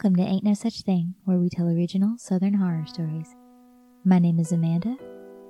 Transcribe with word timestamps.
Welcome 0.00 0.24
to 0.24 0.30
Ain't 0.30 0.44
No 0.44 0.54
Such 0.54 0.82
Thing, 0.82 1.16
where 1.24 1.38
we 1.38 1.48
tell 1.48 1.66
original 1.66 2.16
Southern 2.18 2.54
horror 2.54 2.84
stories. 2.86 3.34
My 4.04 4.20
name 4.20 4.38
is 4.38 4.52
Amanda, 4.52 4.96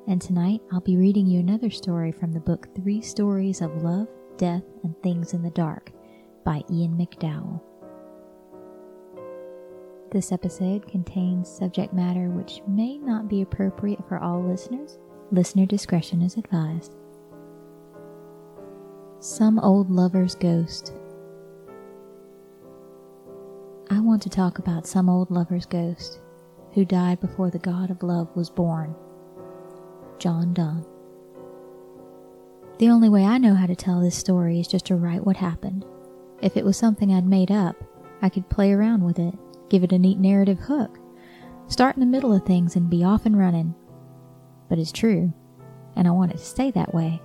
and 0.07 0.23
tonight 0.23 0.62
I'll 0.73 0.80
be 0.80 0.97
reading 0.97 1.27
you 1.27 1.39
another 1.39 1.69
story 1.69 2.12
from 2.12 2.33
the 2.33 2.41
book 2.41 2.66
Three 2.75 3.03
Stories 3.03 3.61
of 3.61 3.83
Love, 3.83 4.09
Death, 4.39 4.62
and 4.84 4.95
Things 5.03 5.34
in 5.34 5.42
the 5.42 5.51
Dark 5.51 5.92
by 6.47 6.62
Ian 6.73 6.97
McDowell. 6.97 7.61
This 10.12 10.33
episode 10.33 10.89
contains 10.89 11.47
subject 11.47 11.92
matter 11.92 12.30
which 12.30 12.62
may 12.67 12.97
not 12.97 13.28
be 13.28 13.42
appropriate 13.42 14.01
for 14.09 14.19
all 14.19 14.42
listeners. 14.42 14.97
Listener 15.30 15.67
discretion 15.67 16.23
is 16.23 16.39
advised. 16.39 16.95
Some 19.20 19.59
Old 19.59 19.91
Lover's 19.91 20.34
Ghost. 20.34 20.95
I 23.91 24.01
want 24.01 24.20
to 24.23 24.28
talk 24.28 24.59
about 24.59 24.87
some 24.87 25.09
old 25.09 25.30
lover's 25.30 25.65
ghost 25.65 26.20
who 26.74 26.84
died 26.84 27.20
before 27.20 27.51
the 27.51 27.59
God 27.59 27.91
of 27.91 28.02
love 28.02 28.28
was 28.37 28.51
born. 28.51 28.95
John 30.19 30.52
Donne. 30.52 30.84
The 32.78 32.91
only 32.91 33.09
way 33.09 33.24
I 33.24 33.38
know 33.38 33.55
how 33.55 33.66
to 33.66 33.74
tell 33.74 34.01
this 34.01 34.14
story 34.14 34.61
is 34.61 34.69
just 34.69 34.84
to 34.87 34.95
write 34.95 35.24
what 35.24 35.38
happened. 35.38 35.87
If 36.42 36.56
it 36.56 36.66
was 36.66 36.77
something 36.77 37.12
I'd 37.12 37.24
made 37.24 37.50
up, 37.50 37.83
I 38.20 38.28
could 38.28 38.50
play 38.50 38.72
around 38.72 39.05
with 39.05 39.19
it, 39.19 39.34
give 39.70 39.83
it 39.83 39.92
a 39.92 39.98
neat 39.98 40.19
narrative 40.19 40.59
hook, 40.59 40.98
start 41.66 41.97
in 41.97 42.00
the 42.00 42.06
middle 42.06 42.34
of 42.34 42.44
things 42.44 42.77
and 42.77 42.91
be 42.91 43.03
off 43.03 43.25
and 43.25 43.39
running. 43.39 43.75
But 44.69 44.78
it's 44.78 44.92
true, 44.92 45.33
and 45.97 46.06
I 46.06 46.11
want 46.11 46.33
it 46.33 46.39
to 46.39 46.44
stay 46.44 46.70
that 46.72 46.94
way, 46.94 47.22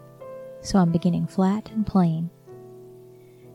so 0.61 0.79
I'm 0.79 0.93
beginning 0.93 1.27
flat 1.27 1.69
and 1.71 1.85
plain. 1.85 2.29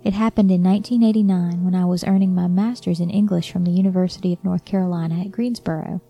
It 0.05 0.15
happened 0.15 0.51
in 0.51 0.63
1989 0.63 1.65
when 1.65 1.75
I 1.75 1.85
was 1.85 2.05
earning 2.05 2.35
my 2.35 2.47
master's 2.47 3.01
in 3.01 3.11
English 3.11 3.51
from 3.51 3.65
the 3.65 3.73
University 3.73 4.33
of 4.33 4.43
North 4.45 4.65
Carolina 4.65 5.21
at 5.21 5.33
Greensboro. 5.33 6.01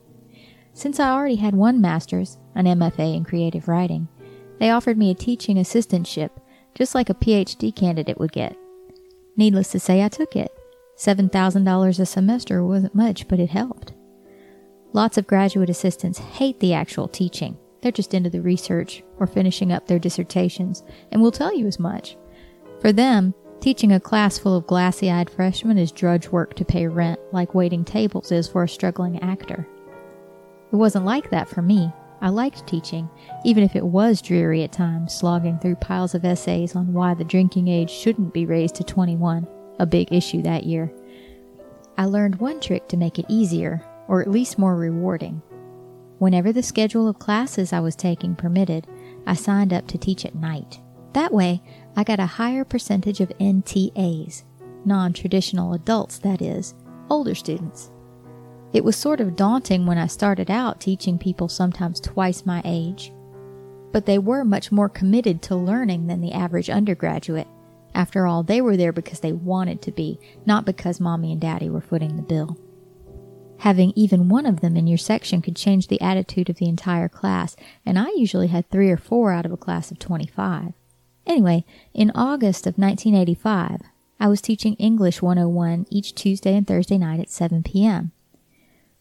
Since 0.74 1.00
I 1.00 1.10
already 1.10 1.36
had 1.36 1.54
one 1.54 1.80
master's, 1.80 2.38
an 2.54 2.66
MFA 2.66 3.16
in 3.16 3.24
creative 3.24 3.66
writing, 3.66 4.08
they 4.60 4.70
offered 4.70 4.98
me 4.98 5.10
a 5.10 5.14
teaching 5.14 5.56
assistantship, 5.56 6.30
just 6.74 6.94
like 6.94 7.10
a 7.10 7.14
PhD 7.14 7.74
candidate 7.74 8.18
would 8.18 8.32
get. 8.32 8.56
Needless 9.36 9.70
to 9.72 9.80
say, 9.80 10.04
I 10.04 10.08
took 10.08 10.36
it. 10.36 10.52
$7,000 10.96 12.00
a 12.00 12.06
semester 12.06 12.64
wasn't 12.64 12.94
much, 12.94 13.26
but 13.26 13.40
it 13.40 13.50
helped. 13.50 13.94
Lots 14.92 15.16
of 15.16 15.26
graduate 15.26 15.70
assistants 15.70 16.18
hate 16.18 16.60
the 16.60 16.74
actual 16.74 17.08
teaching. 17.08 17.56
They're 17.80 17.92
just 17.92 18.14
into 18.14 18.30
the 18.30 18.42
research 18.42 19.02
or 19.18 19.26
finishing 19.26 19.72
up 19.72 19.86
their 19.86 19.98
dissertations, 19.98 20.82
and 21.10 21.22
will 21.22 21.32
tell 21.32 21.54
you 21.56 21.66
as 21.66 21.78
much. 21.78 22.16
For 22.80 22.92
them, 22.92 23.34
Teaching 23.60 23.90
a 23.90 23.98
class 23.98 24.38
full 24.38 24.56
of 24.56 24.68
glassy 24.68 25.10
eyed 25.10 25.28
freshmen 25.28 25.78
is 25.78 25.90
drudge 25.90 26.28
work 26.28 26.54
to 26.54 26.64
pay 26.64 26.86
rent, 26.86 27.18
like 27.32 27.56
waiting 27.56 27.84
tables 27.84 28.30
is 28.30 28.46
for 28.46 28.62
a 28.62 28.68
struggling 28.68 29.20
actor. 29.20 29.66
It 30.72 30.76
wasn't 30.76 31.04
like 31.04 31.30
that 31.30 31.48
for 31.48 31.60
me. 31.60 31.92
I 32.20 32.28
liked 32.28 32.66
teaching, 32.66 33.10
even 33.44 33.64
if 33.64 33.74
it 33.74 33.84
was 33.84 34.22
dreary 34.22 34.62
at 34.62 34.72
times, 34.72 35.14
slogging 35.14 35.58
through 35.58 35.76
piles 35.76 36.14
of 36.14 36.24
essays 36.24 36.76
on 36.76 36.92
why 36.92 37.14
the 37.14 37.24
drinking 37.24 37.66
age 37.66 37.90
shouldn't 37.90 38.32
be 38.32 38.46
raised 38.46 38.76
to 38.76 38.84
21, 38.84 39.46
a 39.80 39.86
big 39.86 40.12
issue 40.12 40.42
that 40.42 40.64
year. 40.64 40.92
I 41.96 42.04
learned 42.04 42.36
one 42.36 42.60
trick 42.60 42.88
to 42.88 42.96
make 42.96 43.18
it 43.18 43.26
easier, 43.28 43.84
or 44.06 44.20
at 44.20 44.30
least 44.30 44.58
more 44.58 44.76
rewarding. 44.76 45.42
Whenever 46.18 46.52
the 46.52 46.62
schedule 46.62 47.08
of 47.08 47.18
classes 47.18 47.72
I 47.72 47.80
was 47.80 47.96
taking 47.96 48.36
permitted, 48.36 48.86
I 49.26 49.34
signed 49.34 49.72
up 49.72 49.88
to 49.88 49.98
teach 49.98 50.24
at 50.24 50.34
night. 50.34 50.80
That 51.12 51.32
way, 51.32 51.62
I 51.98 52.04
got 52.04 52.20
a 52.20 52.26
higher 52.26 52.64
percentage 52.64 53.18
of 53.18 53.30
NTAs, 53.40 54.44
non 54.84 55.12
traditional 55.12 55.72
adults, 55.72 56.18
that 56.18 56.40
is, 56.40 56.76
older 57.10 57.34
students. 57.34 57.90
It 58.72 58.84
was 58.84 58.94
sort 58.94 59.18
of 59.20 59.34
daunting 59.34 59.84
when 59.84 59.98
I 59.98 60.06
started 60.06 60.48
out 60.48 60.80
teaching 60.80 61.18
people 61.18 61.48
sometimes 61.48 61.98
twice 61.98 62.46
my 62.46 62.62
age, 62.64 63.12
but 63.90 64.06
they 64.06 64.16
were 64.16 64.44
much 64.44 64.70
more 64.70 64.88
committed 64.88 65.42
to 65.42 65.56
learning 65.56 66.06
than 66.06 66.20
the 66.20 66.30
average 66.30 66.70
undergraduate. 66.70 67.48
After 67.96 68.28
all, 68.28 68.44
they 68.44 68.60
were 68.60 68.76
there 68.76 68.92
because 68.92 69.18
they 69.18 69.32
wanted 69.32 69.82
to 69.82 69.90
be, 69.90 70.20
not 70.46 70.64
because 70.64 71.00
mommy 71.00 71.32
and 71.32 71.40
daddy 71.40 71.68
were 71.68 71.80
footing 71.80 72.14
the 72.14 72.22
bill. 72.22 72.56
Having 73.58 73.94
even 73.96 74.28
one 74.28 74.46
of 74.46 74.60
them 74.60 74.76
in 74.76 74.86
your 74.86 74.98
section 74.98 75.42
could 75.42 75.56
change 75.56 75.88
the 75.88 76.00
attitude 76.00 76.48
of 76.48 76.58
the 76.58 76.68
entire 76.68 77.08
class, 77.08 77.56
and 77.84 77.98
I 77.98 78.06
usually 78.14 78.46
had 78.46 78.70
three 78.70 78.88
or 78.88 78.96
four 78.96 79.32
out 79.32 79.44
of 79.44 79.50
a 79.50 79.56
class 79.56 79.90
of 79.90 79.98
25. 79.98 80.74
Anyway, 81.28 81.66
in 81.92 82.10
August 82.14 82.66
of 82.66 82.78
1985, 82.78 83.82
I 84.18 84.28
was 84.28 84.40
teaching 84.40 84.74
English 84.74 85.20
101 85.20 85.86
each 85.90 86.14
Tuesday 86.14 86.56
and 86.56 86.66
Thursday 86.66 86.96
night 86.96 87.20
at 87.20 87.28
7 87.28 87.62
p.m. 87.62 88.12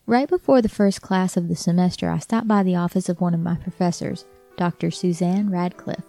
Right 0.06 0.28
before 0.28 0.62
the 0.62 0.70
first 0.70 1.02
class 1.02 1.38
of 1.38 1.48
the 1.48 1.56
semester, 1.56 2.10
I 2.10 2.20
stopped 2.20 2.48
by 2.48 2.64
the 2.64 2.76
office 2.76 3.08
of 3.08 3.22
one 3.22 3.34
of 3.34 3.40
my 3.40 3.56
professors, 3.56 4.26
Dr. 4.58 4.92
Suzanne 4.92 5.50
Radcliffe. 5.50 6.06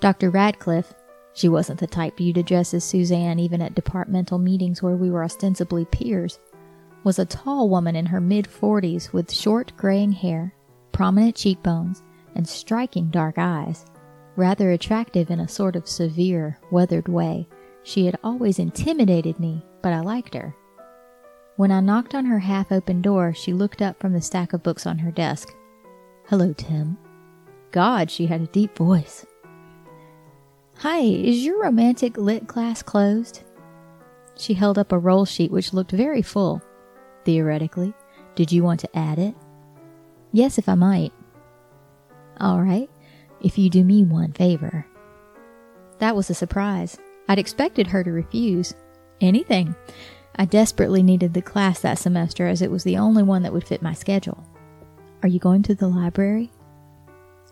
Dr. 0.00 0.30
Radcliffe, 0.30 0.94
she 1.34 1.48
wasn't 1.48 1.80
the 1.80 1.86
type 1.86 2.18
you'd 2.18 2.38
address 2.38 2.72
as 2.72 2.82
Suzanne 2.82 3.38
even 3.38 3.60
at 3.60 3.74
departmental 3.74 4.38
meetings 4.38 4.82
where 4.82 4.96
we 4.96 5.10
were 5.10 5.22
ostensibly 5.22 5.84
peers, 5.84 6.38
was 7.04 7.18
a 7.18 7.26
tall 7.26 7.68
woman 7.68 7.94
in 7.94 8.06
her 8.06 8.20
mid 8.20 8.46
40s 8.46 9.12
with 9.12 9.32
short 9.32 9.76
graying 9.76 10.12
hair, 10.12 10.54
prominent 10.92 11.36
cheekbones, 11.36 12.02
and 12.34 12.48
striking 12.48 13.10
dark 13.10 13.34
eyes. 13.36 13.84
Rather 14.36 14.70
attractive 14.70 15.30
in 15.30 15.40
a 15.40 15.48
sort 15.48 15.76
of 15.76 15.88
severe, 15.88 16.58
weathered 16.70 17.08
way, 17.08 17.46
she 17.82 18.06
had 18.06 18.18
always 18.24 18.58
intimidated 18.58 19.38
me, 19.38 19.64
but 19.82 19.92
I 19.92 20.00
liked 20.00 20.34
her. 20.34 20.54
When 21.56 21.70
I 21.70 21.80
knocked 21.80 22.14
on 22.14 22.24
her 22.24 22.38
half 22.38 22.72
open 22.72 23.02
door, 23.02 23.34
she 23.34 23.52
looked 23.52 23.82
up 23.82 24.00
from 24.00 24.14
the 24.14 24.22
stack 24.22 24.54
of 24.54 24.62
books 24.62 24.86
on 24.86 24.98
her 24.98 25.10
desk. 25.10 25.54
Hello, 26.28 26.54
Tim. 26.54 26.96
God, 27.72 28.10
she 28.10 28.26
had 28.26 28.40
a 28.40 28.46
deep 28.46 28.76
voice. 28.76 29.26
Hi, 30.78 31.00
is 31.00 31.44
your 31.44 31.62
romantic 31.62 32.16
lit 32.16 32.48
class 32.48 32.82
closed? 32.82 33.42
She 34.38 34.54
held 34.54 34.78
up 34.78 34.92
a 34.92 34.98
roll 34.98 35.26
sheet 35.26 35.50
which 35.50 35.74
looked 35.74 35.92
very 35.92 36.22
full. 36.22 36.62
Theoretically, 37.26 37.92
did 38.34 38.50
you 38.50 38.64
want 38.64 38.80
to 38.80 38.98
add 38.98 39.18
it? 39.18 39.34
Yes, 40.32 40.56
if 40.56 40.70
I 40.70 40.74
might. 40.74 41.12
All 42.40 42.62
right 42.62 42.88
if 43.42 43.58
you 43.58 43.68
do 43.68 43.84
me 43.84 44.04
one 44.04 44.32
favor. 44.32 44.86
That 45.98 46.16
was 46.16 46.30
a 46.30 46.34
surprise. 46.34 46.98
I'd 47.28 47.38
expected 47.38 47.86
her 47.88 48.02
to 48.02 48.10
refuse. 48.10 48.74
Anything. 49.20 49.74
I 50.36 50.46
desperately 50.46 51.02
needed 51.02 51.34
the 51.34 51.42
class 51.42 51.80
that 51.80 51.98
semester 51.98 52.46
as 52.46 52.62
it 52.62 52.70
was 52.70 52.84
the 52.84 52.96
only 52.96 53.22
one 53.22 53.42
that 53.42 53.52
would 53.52 53.66
fit 53.66 53.82
my 53.82 53.92
schedule. 53.92 54.44
Are 55.22 55.28
you 55.28 55.38
going 55.38 55.62
to 55.64 55.74
the 55.74 55.88
library? 55.88 56.50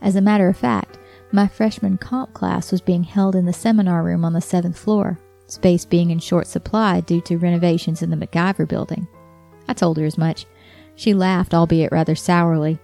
As 0.02 0.16
a 0.16 0.20
matter 0.20 0.48
of 0.48 0.56
fact, 0.56 0.98
my 1.30 1.46
freshman 1.46 1.98
comp 1.98 2.32
class 2.32 2.72
was 2.72 2.80
being 2.80 3.04
held 3.04 3.36
in 3.36 3.44
the 3.44 3.52
seminar 3.52 4.02
room 4.02 4.24
on 4.24 4.32
the 4.32 4.40
seventh 4.40 4.78
floor, 4.78 5.20
space 5.46 5.84
being 5.84 6.10
in 6.10 6.18
short 6.18 6.46
supply 6.46 7.00
due 7.00 7.20
to 7.22 7.38
renovations 7.38 8.02
in 8.02 8.10
the 8.10 8.16
McIver 8.16 8.66
building. 8.66 9.06
I 9.68 9.74
told 9.74 9.98
her 9.98 10.04
as 10.04 10.18
much. 10.18 10.46
She 10.96 11.14
laughed, 11.14 11.54
albeit 11.54 11.92
rather 11.92 12.16
sourly. 12.16 12.80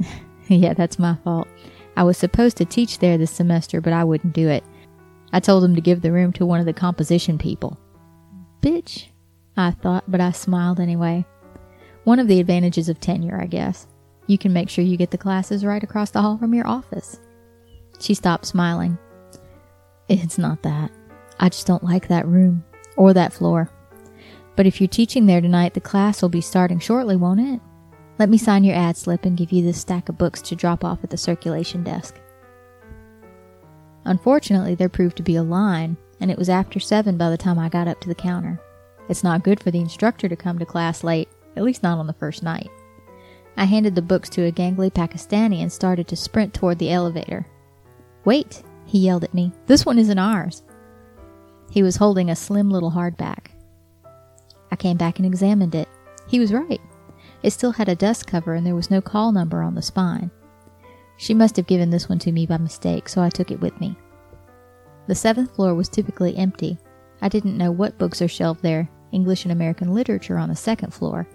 yeah, 0.48 0.72
that's 0.72 0.98
my 0.98 1.16
fault. 1.22 1.48
I 2.00 2.02
was 2.02 2.16
supposed 2.16 2.56
to 2.56 2.64
teach 2.64 2.98
there 2.98 3.18
this 3.18 3.30
semester, 3.30 3.82
but 3.82 3.92
I 3.92 4.04
wouldn't 4.04 4.32
do 4.32 4.48
it. 4.48 4.64
I 5.34 5.38
told 5.38 5.62
him 5.62 5.74
to 5.74 5.82
give 5.82 6.00
the 6.00 6.10
room 6.10 6.32
to 6.32 6.46
one 6.46 6.58
of 6.58 6.64
the 6.64 6.72
composition 6.72 7.36
people. 7.36 7.78
Bitch, 8.62 9.08
I 9.54 9.72
thought, 9.72 10.04
but 10.10 10.18
I 10.18 10.30
smiled 10.30 10.80
anyway. 10.80 11.26
One 12.04 12.18
of 12.18 12.26
the 12.26 12.40
advantages 12.40 12.88
of 12.88 13.00
tenure, 13.00 13.38
I 13.38 13.44
guess. 13.44 13.86
You 14.28 14.38
can 14.38 14.54
make 14.54 14.70
sure 14.70 14.82
you 14.82 14.96
get 14.96 15.10
the 15.10 15.18
classes 15.18 15.62
right 15.62 15.82
across 15.82 16.10
the 16.10 16.22
hall 16.22 16.38
from 16.38 16.54
your 16.54 16.66
office. 16.66 17.20
She 17.98 18.14
stopped 18.14 18.46
smiling. 18.46 18.96
It's 20.08 20.38
not 20.38 20.62
that. 20.62 20.90
I 21.38 21.50
just 21.50 21.66
don't 21.66 21.84
like 21.84 22.08
that 22.08 22.26
room 22.26 22.64
or 22.96 23.12
that 23.12 23.34
floor. 23.34 23.70
But 24.56 24.64
if 24.64 24.80
you're 24.80 24.88
teaching 24.88 25.26
there 25.26 25.42
tonight, 25.42 25.74
the 25.74 25.80
class 25.80 26.22
will 26.22 26.30
be 26.30 26.40
starting 26.40 26.78
shortly, 26.78 27.16
won't 27.16 27.40
it? 27.40 27.60
Let 28.20 28.28
me 28.28 28.36
sign 28.36 28.64
your 28.64 28.76
ad 28.76 28.98
slip 28.98 29.24
and 29.24 29.34
give 29.34 29.50
you 29.50 29.64
this 29.64 29.80
stack 29.80 30.10
of 30.10 30.18
books 30.18 30.42
to 30.42 30.54
drop 30.54 30.84
off 30.84 31.02
at 31.02 31.08
the 31.08 31.16
circulation 31.16 31.82
desk. 31.82 32.20
Unfortunately, 34.04 34.74
there 34.74 34.90
proved 34.90 35.16
to 35.16 35.22
be 35.22 35.36
a 35.36 35.42
line, 35.42 35.96
and 36.20 36.30
it 36.30 36.36
was 36.36 36.50
after 36.50 36.78
seven 36.78 37.16
by 37.16 37.30
the 37.30 37.38
time 37.38 37.58
I 37.58 37.70
got 37.70 37.88
up 37.88 37.98
to 38.02 38.08
the 38.08 38.14
counter. 38.14 38.60
It's 39.08 39.24
not 39.24 39.42
good 39.42 39.58
for 39.58 39.70
the 39.70 39.80
instructor 39.80 40.28
to 40.28 40.36
come 40.36 40.58
to 40.58 40.66
class 40.66 41.02
late, 41.02 41.30
at 41.56 41.62
least 41.62 41.82
not 41.82 41.96
on 41.96 42.06
the 42.06 42.12
first 42.12 42.42
night. 42.42 42.68
I 43.56 43.64
handed 43.64 43.94
the 43.94 44.02
books 44.02 44.28
to 44.30 44.44
a 44.44 44.52
gangly 44.52 44.92
Pakistani 44.92 45.62
and 45.62 45.72
started 45.72 46.06
to 46.08 46.14
sprint 46.14 46.52
toward 46.52 46.78
the 46.78 46.92
elevator. 46.92 47.46
Wait, 48.26 48.62
he 48.84 48.98
yelled 48.98 49.24
at 49.24 49.32
me. 49.32 49.50
This 49.64 49.86
one 49.86 49.98
isn't 49.98 50.18
ours. 50.18 50.62
He 51.70 51.82
was 51.82 51.96
holding 51.96 52.28
a 52.28 52.36
slim 52.36 52.68
little 52.68 52.90
hardback. 52.90 53.46
I 54.70 54.76
came 54.76 54.98
back 54.98 55.18
and 55.18 55.24
examined 55.24 55.74
it. 55.74 55.88
He 56.28 56.38
was 56.38 56.52
right. 56.52 56.82
It 57.42 57.50
still 57.50 57.72
had 57.72 57.88
a 57.88 57.94
dust 57.94 58.26
cover 58.26 58.54
and 58.54 58.66
there 58.66 58.74
was 58.74 58.90
no 58.90 59.00
call 59.00 59.32
number 59.32 59.62
on 59.62 59.74
the 59.74 59.82
spine. 59.82 60.30
She 61.16 61.34
must 61.34 61.56
have 61.56 61.66
given 61.66 61.90
this 61.90 62.08
one 62.08 62.18
to 62.20 62.32
me 62.32 62.46
by 62.46 62.56
mistake, 62.56 63.08
so 63.08 63.22
I 63.22 63.28
took 63.28 63.50
it 63.50 63.60
with 63.60 63.78
me. 63.80 63.96
The 65.06 65.14
seventh 65.14 65.54
floor 65.54 65.74
was 65.74 65.88
typically 65.88 66.36
empty. 66.36 66.78
I 67.20 67.28
didn't 67.28 67.58
know 67.58 67.70
what 67.70 67.98
books 67.98 68.22
are 68.22 68.28
shelved 68.28 68.62
there, 68.62 68.88
English 69.12 69.44
and 69.44 69.52
American 69.52 69.92
literature 69.92 70.38
on 70.38 70.48
the 70.48 70.56
second 70.56 70.94
floor, 70.94 71.28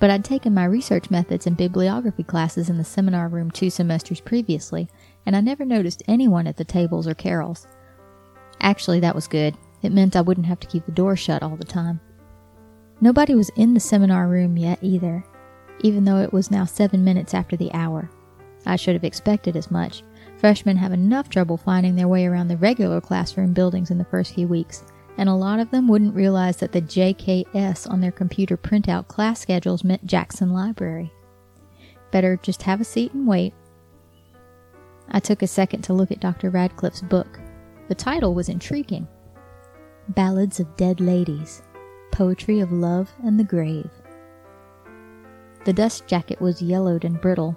but 0.00 0.10
I'd 0.10 0.24
taken 0.24 0.54
my 0.54 0.64
research 0.64 1.10
methods 1.10 1.46
and 1.46 1.56
bibliography 1.56 2.22
classes 2.22 2.70
in 2.70 2.78
the 2.78 2.84
seminar 2.84 3.28
room 3.28 3.50
two 3.50 3.70
semesters 3.70 4.20
previously, 4.20 4.88
and 5.26 5.34
I 5.34 5.40
never 5.40 5.64
noticed 5.64 6.02
anyone 6.06 6.46
at 6.46 6.56
the 6.56 6.64
tables 6.64 7.08
or 7.08 7.14
carrels. 7.14 7.66
Actually, 8.60 9.00
that 9.00 9.14
was 9.14 9.28
good. 9.28 9.56
It 9.82 9.92
meant 9.92 10.16
I 10.16 10.20
wouldn't 10.20 10.46
have 10.46 10.60
to 10.60 10.66
keep 10.66 10.86
the 10.86 10.92
door 10.92 11.16
shut 11.16 11.42
all 11.42 11.56
the 11.56 11.64
time. 11.64 12.00
Nobody 13.00 13.34
was 13.34 13.50
in 13.56 13.74
the 13.74 13.80
seminar 13.80 14.26
room 14.26 14.56
yet 14.56 14.78
either, 14.82 15.24
even 15.80 16.04
though 16.04 16.18
it 16.18 16.32
was 16.32 16.50
now 16.50 16.64
seven 16.64 17.04
minutes 17.04 17.34
after 17.34 17.56
the 17.56 17.72
hour. 17.72 18.10
I 18.66 18.76
should 18.76 18.94
have 18.94 19.04
expected 19.04 19.56
as 19.56 19.70
much. 19.70 20.02
Freshmen 20.36 20.76
have 20.76 20.92
enough 20.92 21.28
trouble 21.28 21.56
finding 21.56 21.96
their 21.96 22.08
way 22.08 22.26
around 22.26 22.48
the 22.48 22.56
regular 22.56 23.00
classroom 23.00 23.52
buildings 23.52 23.90
in 23.90 23.98
the 23.98 24.04
first 24.04 24.34
few 24.34 24.46
weeks, 24.46 24.84
and 25.16 25.28
a 25.28 25.34
lot 25.34 25.58
of 25.58 25.70
them 25.70 25.88
wouldn't 25.88 26.14
realize 26.14 26.58
that 26.58 26.72
the 26.72 26.82
JKS 26.82 27.90
on 27.90 28.00
their 28.00 28.12
computer 28.12 28.56
printout 28.56 29.08
class 29.08 29.40
schedules 29.40 29.84
meant 29.84 30.06
Jackson 30.06 30.52
Library. 30.52 31.12
Better 32.10 32.38
just 32.42 32.62
have 32.62 32.80
a 32.80 32.84
seat 32.84 33.12
and 33.14 33.26
wait. 33.26 33.52
I 35.10 35.20
took 35.20 35.42
a 35.42 35.46
second 35.46 35.82
to 35.82 35.92
look 35.92 36.10
at 36.10 36.20
Dr. 36.20 36.50
Radcliffe's 36.50 37.02
book. 37.02 37.40
The 37.88 37.94
title 37.94 38.34
was 38.34 38.48
intriguing 38.48 39.08
Ballads 40.10 40.60
of 40.60 40.76
Dead 40.76 41.00
Ladies 41.00 41.62
Poetry 42.12 42.60
of 42.60 42.72
Love 42.72 43.10
and 43.24 43.38
the 43.38 43.44
Grave. 43.44 43.90
The 45.64 45.72
dust 45.72 46.06
jacket 46.06 46.40
was 46.40 46.62
yellowed 46.62 47.04
and 47.04 47.20
brittle. 47.20 47.56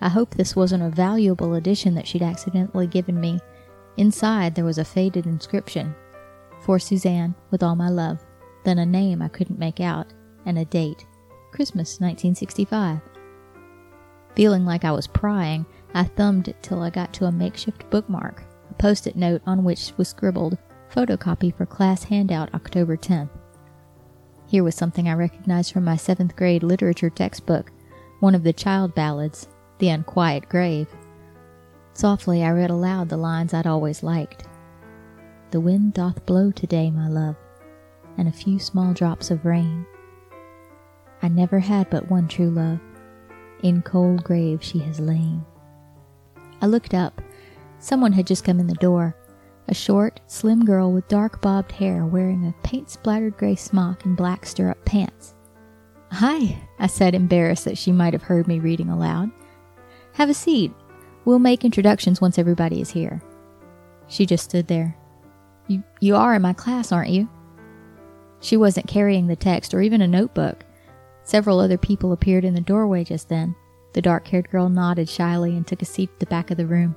I 0.00 0.08
hope 0.08 0.34
this 0.34 0.54
wasn't 0.54 0.82
a 0.82 0.90
valuable 0.90 1.54
edition 1.54 1.94
that 1.94 2.06
she'd 2.06 2.22
accidentally 2.22 2.86
given 2.86 3.20
me. 3.20 3.38
Inside 3.96 4.54
there 4.54 4.64
was 4.64 4.78
a 4.78 4.84
faded 4.84 5.26
inscription 5.26 5.94
For 6.60 6.78
Suzanne, 6.78 7.34
with 7.50 7.62
all 7.62 7.76
my 7.76 7.88
love. 7.88 8.24
Then 8.64 8.78
a 8.78 8.86
name 8.86 9.22
I 9.22 9.28
couldn't 9.28 9.58
make 9.58 9.80
out, 9.80 10.12
and 10.44 10.58
a 10.58 10.64
date 10.64 11.06
Christmas 11.52 12.00
1965. 12.00 13.00
Feeling 14.34 14.66
like 14.66 14.84
I 14.84 14.92
was 14.92 15.06
prying, 15.06 15.64
I 15.94 16.04
thumbed 16.04 16.48
it 16.48 16.62
till 16.62 16.82
I 16.82 16.90
got 16.90 17.14
to 17.14 17.24
a 17.24 17.32
makeshift 17.32 17.88
bookmark 17.88 18.42
a 18.70 18.74
post 18.74 19.06
it 19.06 19.16
note 19.16 19.42
on 19.46 19.64
which 19.64 19.92
was 19.96 20.08
scribbled, 20.08 20.58
photocopy 20.92 21.54
for 21.56 21.66
class 21.66 22.04
handout 22.04 22.52
October 22.54 22.96
10th. 22.96 23.30
Here 24.46 24.62
was 24.62 24.74
something 24.74 25.08
I 25.08 25.14
recognized 25.14 25.72
from 25.72 25.84
my 25.84 25.96
seventh 25.96 26.36
grade 26.36 26.62
literature 26.62 27.10
textbook, 27.10 27.72
one 28.20 28.34
of 28.34 28.44
the 28.44 28.52
child 28.52 28.94
ballads, 28.94 29.48
The 29.78 29.88
Unquiet 29.88 30.48
Grave. 30.48 30.88
Softly 31.94 32.44
I 32.44 32.50
read 32.50 32.70
aloud 32.70 33.08
the 33.08 33.16
lines 33.16 33.52
I'd 33.52 33.66
always 33.66 34.02
liked. 34.02 34.44
The 35.50 35.60
wind 35.60 35.94
doth 35.94 36.26
blow 36.26 36.50
today, 36.50 36.90
my 36.90 37.08
love, 37.08 37.36
and 38.18 38.28
a 38.28 38.32
few 38.32 38.58
small 38.58 38.92
drops 38.92 39.30
of 39.30 39.44
rain. 39.44 39.86
I 41.22 41.28
never 41.28 41.58
had 41.58 41.90
but 41.90 42.10
one 42.10 42.28
true 42.28 42.50
love. 42.50 42.80
In 43.62 43.82
cold 43.82 44.22
grave 44.22 44.62
she 44.62 44.78
has 44.80 45.00
lain. 45.00 45.44
I 46.60 46.66
looked 46.66 46.94
up 46.94 47.20
Someone 47.78 48.12
had 48.12 48.26
just 48.26 48.44
come 48.44 48.58
in 48.58 48.66
the 48.66 48.74
door. 48.74 49.14
A 49.68 49.74
short, 49.74 50.20
slim 50.26 50.64
girl 50.64 50.92
with 50.92 51.08
dark 51.08 51.40
bobbed 51.40 51.72
hair 51.72 52.04
wearing 52.04 52.46
a 52.46 52.54
paint 52.62 52.88
splattered 52.88 53.36
gray 53.36 53.56
smock 53.56 54.04
and 54.04 54.16
black 54.16 54.46
stirrup 54.46 54.84
pants. 54.84 55.34
Hi, 56.12 56.56
I 56.78 56.86
said, 56.86 57.14
embarrassed 57.14 57.64
that 57.64 57.76
she 57.76 57.90
might 57.90 58.12
have 58.12 58.22
heard 58.22 58.46
me 58.46 58.60
reading 58.60 58.88
aloud. 58.88 59.30
Have 60.12 60.30
a 60.30 60.34
seat. 60.34 60.72
We'll 61.24 61.40
make 61.40 61.64
introductions 61.64 62.20
once 62.20 62.38
everybody 62.38 62.80
is 62.80 62.90
here. 62.90 63.20
She 64.06 64.24
just 64.24 64.44
stood 64.44 64.68
there. 64.68 64.96
You, 65.66 65.82
you 66.00 66.14
are 66.14 66.36
in 66.36 66.42
my 66.42 66.52
class, 66.52 66.92
aren't 66.92 67.10
you? 67.10 67.28
She 68.40 68.56
wasn't 68.56 68.86
carrying 68.86 69.26
the 69.26 69.34
text 69.34 69.74
or 69.74 69.82
even 69.82 70.00
a 70.00 70.06
notebook. 70.06 70.64
Several 71.24 71.58
other 71.58 71.76
people 71.76 72.12
appeared 72.12 72.44
in 72.44 72.54
the 72.54 72.60
doorway 72.60 73.02
just 73.02 73.28
then. 73.28 73.56
The 73.94 74.02
dark 74.02 74.28
haired 74.28 74.48
girl 74.48 74.68
nodded 74.68 75.08
shyly 75.08 75.56
and 75.56 75.66
took 75.66 75.82
a 75.82 75.86
seat 75.86 76.10
at 76.12 76.20
the 76.20 76.26
back 76.26 76.52
of 76.52 76.56
the 76.56 76.66
room. 76.66 76.94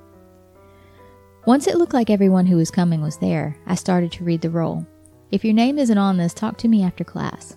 Once 1.46 1.66
it 1.66 1.76
looked 1.76 1.94
like 1.94 2.10
everyone 2.10 2.44
who 2.44 2.56
was 2.56 2.70
coming 2.70 3.00
was 3.00 3.16
there, 3.16 3.56
I 3.66 3.74
started 3.74 4.12
to 4.12 4.24
read 4.24 4.42
the 4.42 4.50
roll. 4.50 4.86
If 5.30 5.42
your 5.42 5.54
name 5.54 5.78
isn't 5.78 5.96
on 5.96 6.18
this, 6.18 6.34
talk 6.34 6.58
to 6.58 6.68
me 6.68 6.82
after 6.82 7.02
class. 7.02 7.56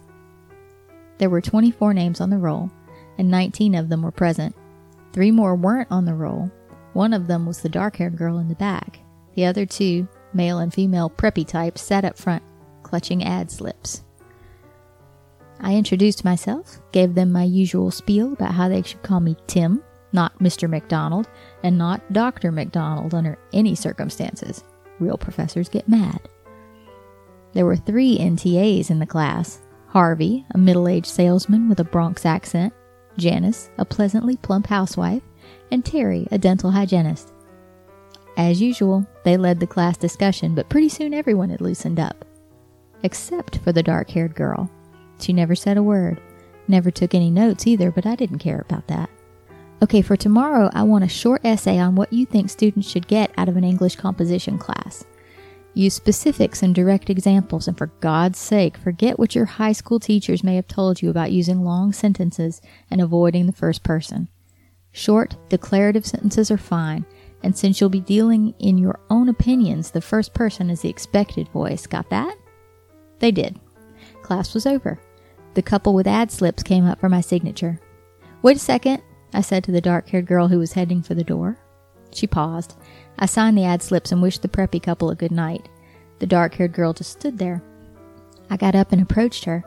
There 1.18 1.30
were 1.30 1.42
24 1.42 1.94
names 1.94 2.22
on 2.22 2.30
the 2.30 2.38
roll, 2.38 2.72
and 3.18 3.30
19 3.30 3.76
of 3.76 3.90
them 3.90 4.02
were 4.02 4.12
present. 4.12 4.56
Three 5.12 5.32
more 5.32 5.56
weren't 5.56 5.92
on 5.92 6.06
the 6.06 6.14
roll. 6.14 6.50
One 6.94 7.14
of 7.14 7.28
them 7.28 7.46
was 7.46 7.62
the 7.62 7.70
dark 7.70 7.98
haired 7.98 8.18
girl 8.18 8.40
in 8.40 8.48
the 8.48 8.56
back. 8.56 9.00
The 9.36 9.46
other 9.46 9.66
two, 9.66 10.08
male 10.34 10.60
and 10.60 10.74
female 10.74 11.10
preppy 11.10 11.46
types, 11.46 11.82
sat 11.82 12.06
up 12.06 12.18
front, 12.18 12.44
clutching 12.84 13.24
ad 13.24 13.52
slips. 13.52 14.04
I 15.60 15.76
introduced 15.76 16.26
myself, 16.26 16.80
gave 16.92 17.16
them 17.16 17.32
my 17.32 17.44
usual 17.44 17.92
spiel 17.92 18.34
about 18.34 18.54
how 18.54 18.70
they 18.70 18.82
should 18.82 19.04
call 19.04 19.20
me 19.20 19.36
Tim, 19.48 19.84
not 20.14 20.40
Mr. 20.40 20.70
McDonald, 20.70 21.28
and 21.64 21.78
not 21.78 22.14
Dr. 22.14 22.52
McDonald 22.52 23.14
under 23.14 23.38
any 23.52 23.76
circumstances. 23.76 24.64
Real 25.00 25.18
professors 25.18 25.70
get 25.70 25.90
mad. 25.90 26.20
There 27.54 27.66
were 27.66 27.76
three 27.76 28.18
NTAs 28.18 28.90
in 28.90 29.00
the 29.00 29.06
class 29.06 29.60
Harvey, 29.88 30.46
a 30.52 30.58
middle 30.58 30.88
aged 30.88 31.06
salesman 31.08 31.70
with 31.70 31.80
a 31.80 31.84
Bronx 31.84 32.26
accent, 32.26 32.74
Janice, 33.18 33.70
a 33.78 33.86
pleasantly 33.86 34.38
plump 34.38 34.68
housewife, 34.68 35.22
and 35.72 35.86
Terry, 35.86 36.28
a 36.32 36.38
dental 36.38 36.72
hygienist. 36.72 37.32
As 38.36 38.60
usual, 38.60 39.06
they 39.24 39.38
led 39.38 39.60
the 39.60 39.68
class 39.68 39.98
discussion, 39.98 40.56
but 40.56 40.70
pretty 40.70 40.90
soon 40.90 41.14
everyone 41.14 41.52
had 41.52 41.62
loosened 41.62 42.00
up. 42.00 42.26
Except 43.04 43.60
for 43.60 43.72
the 43.72 43.84
dark 43.84 44.10
haired 44.10 44.34
girl. 44.34 44.72
She 45.20 45.32
never 45.32 45.54
said 45.54 45.78
a 45.78 45.84
word, 45.84 46.20
never 46.68 46.90
took 46.90 47.14
any 47.14 47.30
notes 47.30 47.68
either, 47.68 47.92
but 47.92 48.08
I 48.08 48.16
didn't 48.16 48.40
care 48.40 48.62
about 48.62 48.88
that. 48.88 49.10
Okay, 49.82 50.02
for 50.02 50.16
tomorrow, 50.16 50.70
I 50.74 50.84
want 50.84 51.04
a 51.04 51.10
short 51.10 51.44
essay 51.44 51.78
on 51.78 51.96
what 51.96 52.14
you 52.14 52.26
think 52.26 52.50
students 52.50 52.90
should 52.90 53.08
get 53.08 53.32
out 53.38 53.50
of 53.50 53.58
an 53.58 53.66
English 53.66 53.98
composition 53.98 54.58
class. 54.58 55.04
Use 55.74 55.94
specifics 55.94 56.62
and 56.62 56.76
direct 56.76 57.10
examples, 57.10 57.68
and 57.68 57.78
for 57.78 57.88
God's 58.00 58.38
sake, 58.38 58.78
forget 58.78 59.18
what 59.18 59.36
your 59.36 59.46
high 59.46 59.72
school 59.72 60.00
teachers 60.00 60.44
may 60.44 60.56
have 60.56 60.68
told 60.68 61.02
you 61.02 61.10
about 61.10 61.32
using 61.32 61.64
long 61.64 61.92
sentences 61.92 62.62
and 62.92 63.02
avoiding 63.02 63.46
the 63.48 63.52
first 63.52 63.84
person. 63.84 64.30
Short, 64.92 65.36
declarative 65.50 66.06
sentences 66.06 66.52
are 66.52 66.58
fine, 66.58 67.06
and 67.42 67.58
since 67.58 67.82
you'll 67.82 67.90
be 67.90 68.00
dealing 68.00 68.54
in 68.60 68.78
your 68.78 69.00
own 69.10 69.28
opinions, 69.28 69.90
the 69.90 70.00
first 70.00 70.34
person 70.34 70.70
is 70.70 70.82
the 70.82 70.90
expected 70.90 71.50
voice. 71.50 71.88
Got 71.88 72.10
that? 72.12 72.38
They 73.18 73.32
did. 73.32 73.60
Class 74.22 74.54
was 74.54 74.68
over. 74.68 75.00
The 75.56 75.62
couple 75.62 75.94
with 75.94 76.08
ad 76.08 76.32
slips 76.32 76.62
came 76.62 76.86
up 76.86 77.00
for 77.00 77.10
my 77.10 77.22
signature. 77.22 77.80
Wait 78.44 78.58
a 78.58 78.60
second, 78.60 79.02
I 79.34 79.42
said 79.42 79.64
to 79.64 79.72
the 79.72 79.82
dark 79.82 80.10
haired 80.10 80.26
girl 80.26 80.48
who 80.48 80.60
was 80.60 80.74
heading 80.74 81.02
for 81.02 81.16
the 81.16 81.24
door. 81.24 81.58
She 82.12 82.28
paused. 82.28 82.76
I 83.18 83.26
signed 83.26 83.58
the 83.58 83.64
ad 83.64 83.82
slips 83.82 84.12
and 84.12 84.22
wished 84.22 84.42
the 84.42 84.48
preppy 84.48 84.82
couple 84.82 85.10
a 85.10 85.16
good 85.16 85.32
night. 85.32 85.68
The 86.20 86.28
dark 86.28 86.56
haired 86.56 86.74
girl 86.74 86.94
just 86.94 87.12
stood 87.12 87.38
there. 87.38 87.64
I 88.50 88.58
got 88.58 88.76
up 88.76 88.92
and 88.92 89.02
approached 89.02 89.46
her. 89.46 89.64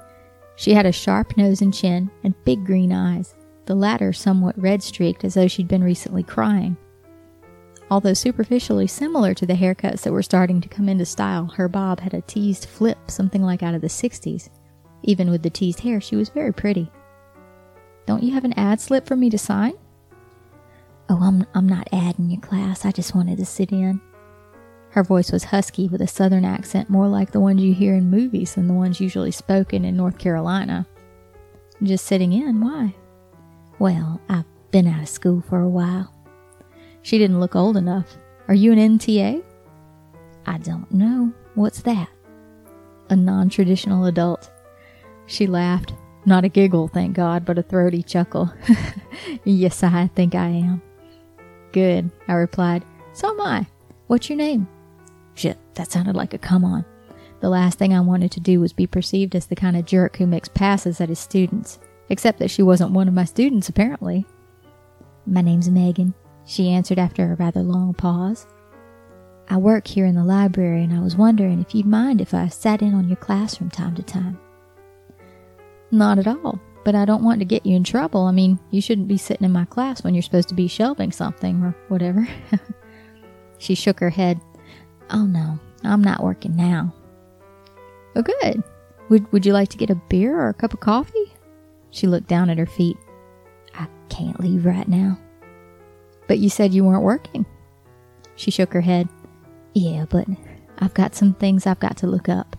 She 0.55 0.75
had 0.75 0.87
a 0.87 0.93
sharp 0.93 1.37
nose 1.37 1.61
and 1.61 1.75
chin 1.75 2.11
and 2.23 2.35
big 2.45 2.65
green 2.65 2.93
eyes, 2.93 3.35
the 3.67 3.75
latter 3.75 4.13
somewhat 4.13 4.59
red 4.59 4.83
streaked 4.83 5.25
as 5.25 5.35
though 5.35 5.49
she'd 5.49 5.69
been 5.69 5.85
recently 5.85 6.23
crying. 6.23 6.77
Although 7.91 8.15
superficially 8.15 8.87
similar 8.87 9.35
to 9.35 9.47
the 9.47 9.55
haircuts 9.55 10.03
that 10.03 10.13
were 10.13 10.23
starting 10.23 10.61
to 10.61 10.69
come 10.69 10.89
into 10.89 11.05
style, 11.05 11.47
her 11.57 11.69
bob 11.69 12.01
had 12.01 12.15
a 12.15 12.23
teased 12.23 12.65
flip, 12.65 12.99
something 13.11 13.43
like 13.43 13.63
out 13.63 13.75
of 13.75 13.81
the 13.81 13.89
60s. 13.89 14.49
Even 15.03 15.31
with 15.31 15.43
the 15.43 15.51
teased 15.51 15.81
hair, 15.81 16.01
she 16.01 16.17
was 16.17 16.31
very 16.31 16.53
pretty. 16.53 16.91
Don't 18.07 18.23
you 18.23 18.33
have 18.33 18.45
an 18.45 18.53
ad 18.55 18.81
slip 18.81 19.07
for 19.07 19.17
me 19.17 19.31
to 19.31 19.39
sign? 19.39 19.75
Oh, 21.09 21.21
I'm, 21.23 21.47
I'm 21.55 21.69
not 21.69 21.89
adding 21.93 22.31
your 22.31 22.41
class. 22.41 22.85
I 22.85 22.93
just 22.93 23.15
wanted 23.15 23.39
to 23.39 23.45
sit 23.45 23.73
in. 23.73 24.01
Her 24.91 25.05
voice 25.05 25.31
was 25.31 25.45
husky 25.45 25.89
with 25.89 26.01
a 26.01 26.07
southern 26.07 26.45
accent 26.45 26.89
more 26.89 27.07
like 27.07 27.33
the 27.33 27.41
ones 27.41 27.63
you 27.63 27.75
hear 27.75 27.95
in 27.95 28.11
movies 28.11 28.55
than 28.55 28.67
the 28.67 28.75
ones 28.75 29.01
usually 29.01 29.31
spoken 29.31 29.85
in 29.85 29.97
North 29.97 30.19
Carolina. 30.19 30.87
Just 31.83 32.07
sitting 32.07 32.33
in, 32.33 32.61
why? 32.61 32.95
Well, 33.79 34.21
I've 34.29 34.47
been 34.71 34.87
out 34.87 35.03
of 35.03 35.09
school 35.09 35.43
for 35.43 35.61
a 35.61 35.69
while. 35.69 36.13
She 37.03 37.19
didn't 37.19 37.41
look 37.41 37.55
old 37.55 37.77
enough. 37.77 38.17
Are 38.49 38.55
you 38.55 38.73
an 38.73 38.79
NTA? 38.99 39.45
I 40.47 40.59
don't 40.59 40.91
know. 40.91 41.33
What's 41.55 41.83
that? 41.83 42.09
A 43.11 43.17
non 43.17 43.49
traditional 43.49 44.07
adult. 44.07 44.51
She 45.27 45.47
laughed. 45.47 45.93
Not 46.27 46.45
a 46.45 46.49
giggle, 46.49 46.89
thank 46.89 47.15
God, 47.15 47.45
but 47.45 47.57
a 47.57 47.63
throaty 47.63 48.03
chuckle. 48.03 48.53
yes, 49.45 49.85
I 49.85 50.09
think 50.09 50.35
I 50.35 50.49
am. 50.49 50.83
Good, 51.71 52.11
I 52.27 52.33
replied. 52.35 52.85
So 53.13 53.31
am 53.31 53.41
I. 53.41 53.67
What's 54.09 54.29
your 54.29 54.37
name? 54.37 54.67
Shit, 55.35 55.57
that 55.75 55.93
sounded 55.93 56.17
like 56.17 56.35
a 56.35 56.39
come 56.39 56.65
on. 56.65 56.85
The 57.41 57.49
last 57.49 57.79
thing 57.79 57.95
I 57.95 58.01
wanted 58.01 58.33
to 58.33 58.41
do 58.41 58.59
was 58.59 58.73
be 58.73 58.89
perceived 58.89 59.37
as 59.37 59.47
the 59.47 59.55
kind 59.55 59.77
of 59.77 59.85
jerk 59.85 60.17
who 60.17 60.27
makes 60.27 60.49
passes 60.49 61.01
at 61.01 61.11
his 61.11 61.21
students, 61.21 61.79
except 62.09 62.41
that 62.41 62.51
she 62.51 62.63
wasn't 62.63 62.91
one 62.91 63.07
of 63.07 63.15
my 63.15 63.25
students, 63.25 63.69
apparently. 63.69 64.27
My 65.27 65.43
name's 65.43 65.71
Megan, 65.71 66.13
she 66.45 66.71
answered 66.71 66.99
after 66.99 67.31
a 67.33 67.37
rather 67.37 67.63
long 67.63 67.95
pause. 67.95 68.47
I 69.49 69.59
work 69.59 69.87
here 69.87 70.07
in 70.07 70.17
the 70.17 70.25
library, 70.25 70.83
and 70.83 70.93
I 70.93 71.01
was 71.01 71.15
wondering 71.15 71.61
if 71.61 71.73
you'd 71.73 71.87
mind 71.87 72.21
if 72.21 72.35
I 72.35 72.49
sat 72.49 72.83
in 72.83 72.95
on 72.95 73.07
your 73.07 73.17
class 73.17 73.55
from 73.55 73.71
time 73.71 73.95
to 73.95 74.03
time. 74.03 74.41
Not 75.91 76.19
at 76.19 76.27
all. 76.27 76.61
But 76.85 76.95
I 76.95 77.05
don't 77.05 77.25
want 77.25 77.41
to 77.41 77.45
get 77.45 77.67
you 77.67 77.75
in 77.75 77.83
trouble. 77.83 78.23
I 78.27 78.31
mean, 78.31 78.61
you 78.71 78.81
shouldn't 78.81 79.09
be 79.09 79.19
sitting 79.19 79.45
in 79.45 79.53
my 79.53 79.65
class 79.65 80.05
when 80.05 80.15
you're 80.15 80.23
supposed 80.23 80.49
to 80.51 80.55
be 80.55 80.69
shelving 80.69 81.11
something 81.11 81.63
or 81.63 81.75
whatever. 81.89 82.29
she 83.59 83.75
shook 83.75 83.99
her 83.99 84.11
head. 84.11 84.41
Oh 85.11 85.27
no, 85.27 85.59
I'm 85.83 86.03
not 86.03 86.23
working 86.23 86.55
now. 86.55 86.95
Oh, 88.15 88.23
good. 88.23 88.63
Would, 89.09 89.31
would 89.33 89.45
you 89.45 89.53
like 89.53 89.69
to 89.71 89.77
get 89.77 89.91
a 89.91 90.01
beer 90.09 90.39
or 90.39 90.49
a 90.49 90.55
cup 90.55 90.73
of 90.73 90.81
coffee? 90.81 91.35
She 91.91 92.07
looked 92.07 92.29
down 92.29 92.51
at 92.51 92.59
her 92.59 92.67
feet. 92.67 92.97
I 93.75 93.89
can't 94.09 94.41
leave 94.41 94.65
right 94.65 94.89
now. 94.89 95.19
But 96.27 96.39
you 96.39 96.49
said 96.49 96.73
you 96.73 96.85
weren't 96.85 97.03
working. 97.03 97.47
She 98.37 98.51
shook 98.51 98.73
her 98.73 98.81
head. 98.81 99.09
Yeah, 99.75 100.07
but 100.09 100.27
I've 100.79 100.95
got 100.95 101.15
some 101.15 101.35
things 101.35 101.67
I've 101.67 101.81
got 101.81 101.97
to 101.99 102.07
look 102.07 102.29
up. 102.29 102.56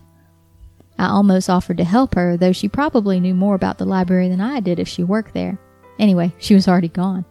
I 0.98 1.08
almost 1.08 1.48
offered 1.48 1.76
to 1.76 1.84
help 1.84 2.14
her, 2.14 2.36
though 2.36 2.52
she 2.52 2.68
probably 2.68 3.20
knew 3.20 3.34
more 3.34 3.54
about 3.54 3.78
the 3.78 3.84
library 3.84 4.28
than 4.28 4.40
I 4.40 4.60
did 4.60 4.80
if 4.80 4.88
she 4.88 5.04
worked 5.04 5.32
there. 5.32 5.58
Anyway, 5.98 6.34
she 6.38 6.54
was 6.54 6.66
already 6.66 6.88
gone. 6.88 7.24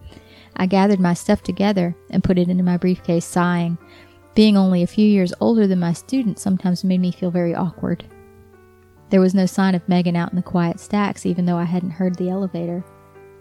I 0.55 0.65
gathered 0.65 0.99
my 0.99 1.13
stuff 1.13 1.43
together 1.43 1.95
and 2.09 2.23
put 2.23 2.39
it 2.39 2.49
into 2.49 2.63
my 2.63 2.77
briefcase, 2.77 3.25
sighing. 3.25 3.77
Being 4.35 4.55
only 4.55 4.83
a 4.83 4.87
few 4.87 5.07
years 5.07 5.33
older 5.39 5.67
than 5.67 5.79
my 5.79 5.93
students 5.93 6.41
sometimes 6.41 6.83
made 6.83 7.01
me 7.01 7.11
feel 7.11 7.31
very 7.31 7.53
awkward. 7.53 8.05
There 9.09 9.21
was 9.21 9.33
no 9.33 9.45
sign 9.45 9.75
of 9.75 9.87
Megan 9.87 10.15
out 10.15 10.31
in 10.31 10.35
the 10.35 10.41
quiet 10.41 10.79
stacks, 10.79 11.25
even 11.25 11.45
though 11.45 11.57
I 11.57 11.63
hadn't 11.63 11.91
heard 11.91 12.15
the 12.15 12.29
elevator. 12.29 12.83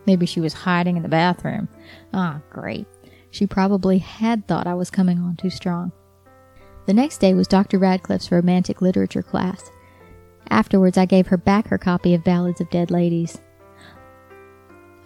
Maybe 0.07 0.27
she 0.27 0.41
was 0.41 0.53
hiding 0.53 0.97
in 0.97 1.03
the 1.03 1.09
bathroom. 1.09 1.69
Ah, 2.15 2.41
great. 2.51 2.87
She 3.31 3.47
probably 3.47 3.99
had 3.99 4.47
thought 4.47 4.67
I 4.67 4.75
was 4.75 4.91
coming 4.91 5.19
on 5.19 5.37
too 5.37 5.51
strong. 5.51 5.93
The 6.87 6.95
next 6.95 7.19
day 7.19 7.35
was 7.35 7.49
Dr. 7.49 7.79
Radcliffe's 7.79 8.31
romantic 8.31 8.81
literature 8.81 9.23
class. 9.23 9.71
Afterwards, 10.51 10.97
I 10.97 11.07
gave 11.07 11.27
her 11.29 11.37
back 11.37 11.69
her 11.69 11.79
copy 11.79 12.15
of 12.15 12.25
Ballads 12.25 12.61
of 12.61 12.71
Dead 12.71 12.91
Ladies. 12.91 13.39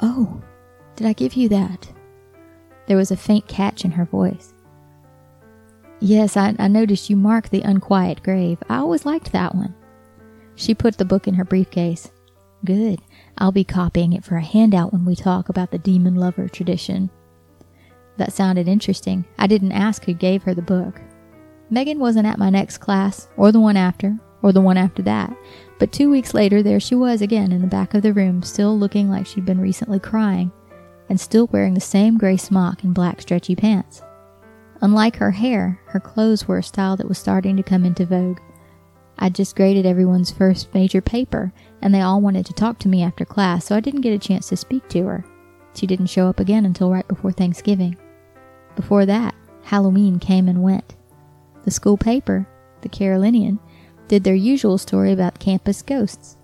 Oh, 0.01 0.43
did 0.97 1.07
I 1.07 1.13
give 1.13 1.35
you 1.35 1.49
that? 1.49 1.93
There 2.87 2.97
was 2.97 3.11
a 3.11 3.17
faint 3.17 3.47
catch 3.47 3.85
in 3.85 3.93
her 3.93 4.05
voice. 4.05 4.55
Yes, 6.01 6.37
I, 6.37 6.55
I 6.59 6.69
noticed 6.69 7.11
you 7.11 7.17
marked 7.17 7.51
the 7.51 7.63
unquiet 7.63 8.23
grave. 8.23 8.59
I 8.69 8.79
always 8.79 9.05
liked 9.05 9.33
that 9.33 9.55
one. 9.55 9.75
She 10.57 10.75
put 10.75 10.99
the 10.99 11.05
book 11.05 11.29
in 11.29 11.35
her 11.35 11.45
briefcase. 11.45 12.11
Good. 12.65 13.01
I'll 13.39 13.53
be 13.53 13.65
copying 13.65 14.13
it 14.13 14.25
for 14.25 14.37
a 14.37 14.45
handout 14.45 14.93
when 14.93 15.05
we 15.05 15.17
talk 15.17 15.49
about 15.49 15.71
the 15.71 15.79
demon 15.79 16.17
lover 16.17 16.49
tradition. 16.49 17.11
That 18.17 18.33
sounded 18.33 18.69
interesting. 18.69 19.25
I 19.39 19.47
didn't 19.47 19.73
ask 19.73 20.05
who 20.05 20.13
gave 20.13 20.43
her 20.43 20.55
the 20.55 20.63
book. 20.63 21.01
Megan 21.71 21.99
wasn't 21.99 22.27
at 22.27 22.39
my 22.39 22.51
next 22.51 22.79
class, 22.79 23.29
or 23.37 23.53
the 23.53 23.61
one 23.61 23.77
after, 23.77 24.19
or 24.43 24.53
the 24.53 24.61
one 24.61 24.77
after 24.77 25.03
that, 25.03 25.35
but 25.79 25.93
two 25.93 26.11
weeks 26.11 26.35
later 26.35 26.63
there 26.63 26.81
she 26.81 26.95
was 26.95 27.23
again 27.23 27.53
in 27.53 27.61
the 27.61 27.67
back 27.67 27.95
of 27.95 28.03
the 28.03 28.13
room, 28.13 28.43
still 28.43 28.79
looking 28.79 29.11
like 29.11 29.27
she'd 29.27 29.45
been 29.45 29.61
recently 29.61 29.99
crying, 29.99 30.53
and 31.09 31.19
still 31.19 31.49
wearing 31.53 31.75
the 31.75 31.81
same 31.81 32.19
gray 32.19 32.37
smock 32.37 32.83
and 32.85 32.95
black 32.95 33.21
stretchy 33.21 33.57
pants. 33.57 34.03
Unlike 34.83 35.17
her 35.17 35.31
hair, 35.31 35.81
her 35.87 36.01
clothes 36.01 36.49
were 36.49 36.59
a 36.59 36.63
style 36.63 36.97
that 36.97 37.09
was 37.09 37.19
starting 37.19 37.57
to 37.57 37.63
come 37.63 37.85
into 37.85 38.07
vogue. 38.07 38.39
I'd 39.19 39.35
just 39.35 39.57
graded 39.57 39.85
everyone's 39.85 40.31
first 40.31 40.73
major 40.73 41.03
paper, 41.03 41.53
and 41.83 41.95
they 41.95 42.01
all 42.01 42.23
wanted 42.23 42.47
to 42.47 42.55
talk 42.55 42.79
to 42.81 42.89
me 42.89 43.03
after 43.03 43.27
class, 43.27 43.67
so 43.67 43.77
I 43.77 43.81
didn't 43.81 44.01
get 44.01 44.15
a 44.15 44.19
chance 44.19 44.49
to 44.49 44.57
speak 44.57 44.89
to 44.89 45.05
her. 45.05 45.25
She 45.75 45.87
didn't 45.87 46.07
show 46.07 46.27
up 46.27 46.41
again 46.41 46.65
until 46.65 46.91
right 46.91 47.07
before 47.07 47.33
Thanksgiving. 47.33 47.99
Before 48.77 49.05
that, 49.05 49.35
Halloween 49.63 50.19
came 50.19 50.49
and 50.49 50.63
went. 50.63 50.97
The 51.65 51.71
school 51.71 51.99
paper, 51.99 52.47
the 52.81 52.89
Carolinian, 52.89 53.61
did 54.11 54.25
their 54.25 54.35
usual 54.35 54.77
story 54.77 55.13
about 55.13 55.39
campus 55.39 55.83
ghosts. 55.83 56.37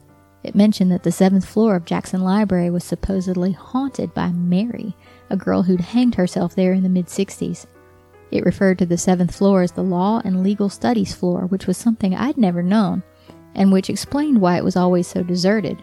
It 0.44 0.54
mentioned 0.54 0.92
that 0.92 1.02
the 1.02 1.11
seventh 1.11 1.44
floor 1.44 1.75
of 1.75 1.85
Jackson 1.85 2.20
Library 2.20 2.70
was 2.70 2.85
supposedly 2.85 3.50
haunted 3.50 4.14
by 4.14 4.30
Mary, 4.30 4.94
a 5.30 5.37
girl 5.37 5.64
who'd 5.64 5.80
hanged 5.80 6.14
herself 6.14 6.54
there 6.54 6.73
in 6.73 6.85
the 6.85 6.88
mid 6.88 7.06
60s. 7.06 7.66
It 8.30 8.44
referred 8.44 8.78
to 8.78 8.87
the 8.87 8.96
seventh 8.96 9.35
floor 9.35 9.62
as 9.62 9.73
the 9.73 9.82
Law 9.82 10.23
and 10.25 10.44
Legal 10.44 10.68
Studies 10.68 11.12
floor, 11.12 11.46
which 11.46 11.66
was 11.66 11.76
something 11.76 12.14
I'd 12.14 12.38
never 12.38 12.62
known, 12.62 13.02
and 13.52 13.73
which 13.73 13.90
explained 13.90 14.40
why 14.40 14.58
it 14.58 14.64
was 14.64 14.76
always 14.76 15.08
so 15.08 15.25
deserted. 15.25 15.82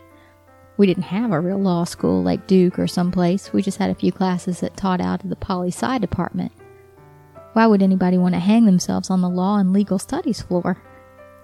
We 0.77 0.87
didn't 0.87 1.03
have 1.03 1.33
a 1.33 1.41
real 1.41 1.59
law 1.59 1.83
school 1.83 2.23
like 2.23 2.47
Duke 2.47 2.79
or 2.79 2.87
someplace, 2.87 3.51
we 3.51 3.61
just 3.61 3.77
had 3.77 3.89
a 3.89 3.95
few 3.95 4.13
classes 4.13 4.61
that 4.61 4.77
taught 4.77 5.01
out 5.01 5.21
of 5.25 5.29
the 5.29 5.35
poli 5.35 5.67
sci 5.67 5.97
department. 5.97 6.53
Why 7.51 7.67
would 7.67 7.83
anybody 7.83 8.17
want 8.17 8.35
to 8.35 8.39
hang 8.39 8.63
themselves 8.63 9.09
on 9.09 9.19
the 9.19 9.27
Law 9.27 9.57
and 9.57 9.73
Legal 9.73 9.99
Studies 9.99 10.41
floor? 10.41 10.81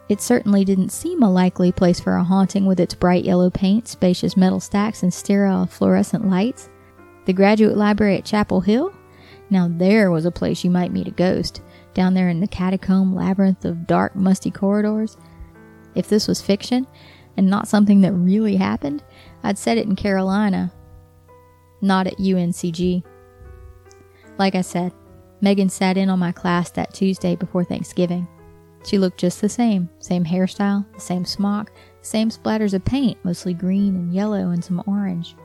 It 0.10 0.22
certainly 0.22 0.66
didn't 0.66 0.90
seem 0.90 1.22
a 1.22 1.32
likely 1.32 1.72
place 1.72 2.00
for 2.00 2.16
a 2.16 2.24
haunting 2.24 2.66
with 2.66 2.80
its 2.80 2.96
bright 2.96 3.24
yellow 3.24 3.52
paint, 3.52 3.88
spacious 3.88 4.36
metal 4.36 4.60
stacks, 4.60 5.04
and 5.04 5.14
sterile 5.14 5.68
fluorescent 5.68 6.28
lights. 6.28 6.70
The 7.26 7.34
graduate 7.34 7.78
library 7.78 8.18
at 8.18 8.26
Chapel 8.26 8.62
Hill? 8.62 8.92
Now 9.52 9.68
there 9.70 10.10
was 10.10 10.26
a 10.26 10.32
place 10.32 10.64
you 10.64 10.72
might 10.72 10.92
meet 10.92 11.08
a 11.08 11.12
ghost, 11.12 11.62
down 11.94 12.16
there 12.16 12.30
in 12.30 12.40
the 12.40 12.48
catacomb 12.48 13.14
labyrinth 13.14 13.66
of 13.66 13.86
dark, 13.86 14.16
musty 14.16 14.50
corridors. 14.50 15.16
If 15.94 16.10
this 16.10 16.28
was 16.28 16.42
fiction, 16.42 16.88
and 17.38 17.48
not 17.48 17.68
something 17.68 18.02
that 18.02 18.14
really 18.14 18.56
happened, 18.56 19.04
I'd 19.44 19.58
set 19.60 19.78
it 19.78 19.86
in 19.86 19.96
Carolina, 19.96 20.74
not 21.82 22.08
at 22.08 22.18
UNCG. 22.18 23.04
Like 24.40 24.56
I 24.56 24.62
said, 24.62 24.92
Megan 25.40 25.70
sat 25.70 25.98
in 25.98 26.10
on 26.10 26.20
my 26.20 26.32
class 26.32 26.72
that 26.72 26.94
Tuesday 26.94 27.36
before 27.36 27.64
Thanksgiving. 27.64 28.28
She 28.86 28.98
looked 28.98 29.20
just 29.20 29.42
the 29.42 29.50
same 29.50 29.90
same 30.00 30.26
hairstyle, 30.26 30.86
the 30.94 31.00
same 31.00 31.26
smock, 31.26 31.72
same 32.02 32.30
splatters 32.30 32.74
of 32.74 32.86
paint, 32.86 33.18
mostly 33.24 33.54
green 33.54 33.96
and 33.96 34.14
yellow 34.14 34.50
and 34.50 34.64
some 34.64 34.84
orange. 34.88 35.36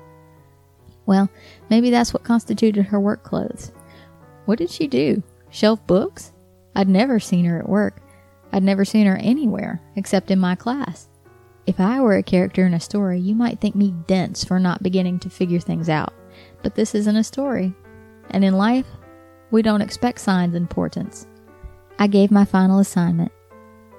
Well, 1.06 1.28
maybe 1.68 1.90
that's 1.90 2.14
what 2.14 2.24
constituted 2.24 2.86
her 2.86 3.00
work 3.00 3.22
clothes. 3.22 3.72
What 4.46 4.58
did 4.58 4.70
she 4.70 4.86
do? 4.86 5.22
Shelf 5.50 5.86
books? 5.86 6.32
I'd 6.74 6.88
never 6.88 7.20
seen 7.20 7.44
her 7.44 7.58
at 7.58 7.68
work. 7.68 8.00
I'd 8.52 8.62
never 8.62 8.84
seen 8.84 9.06
her 9.06 9.16
anywhere 9.16 9.80
except 9.96 10.30
in 10.30 10.38
my 10.38 10.54
class. 10.54 11.08
If 11.66 11.80
I 11.80 12.00
were 12.00 12.16
a 12.16 12.22
character 12.22 12.66
in 12.66 12.74
a 12.74 12.80
story, 12.80 13.18
you 13.18 13.34
might 13.34 13.60
think 13.60 13.74
me 13.74 13.94
dense 14.06 14.44
for 14.44 14.60
not 14.60 14.82
beginning 14.82 15.18
to 15.20 15.30
figure 15.30 15.60
things 15.60 15.88
out. 15.88 16.12
But 16.62 16.74
this 16.74 16.94
isn't 16.94 17.16
a 17.16 17.24
story. 17.24 17.74
And 18.30 18.44
in 18.44 18.54
life, 18.56 18.86
we 19.50 19.62
don't 19.62 19.80
expect 19.80 20.20
signs 20.20 20.54
and 20.54 20.68
portents. 20.68 21.26
I 21.98 22.06
gave 22.06 22.30
my 22.30 22.44
final 22.44 22.78
assignment. 22.78 23.32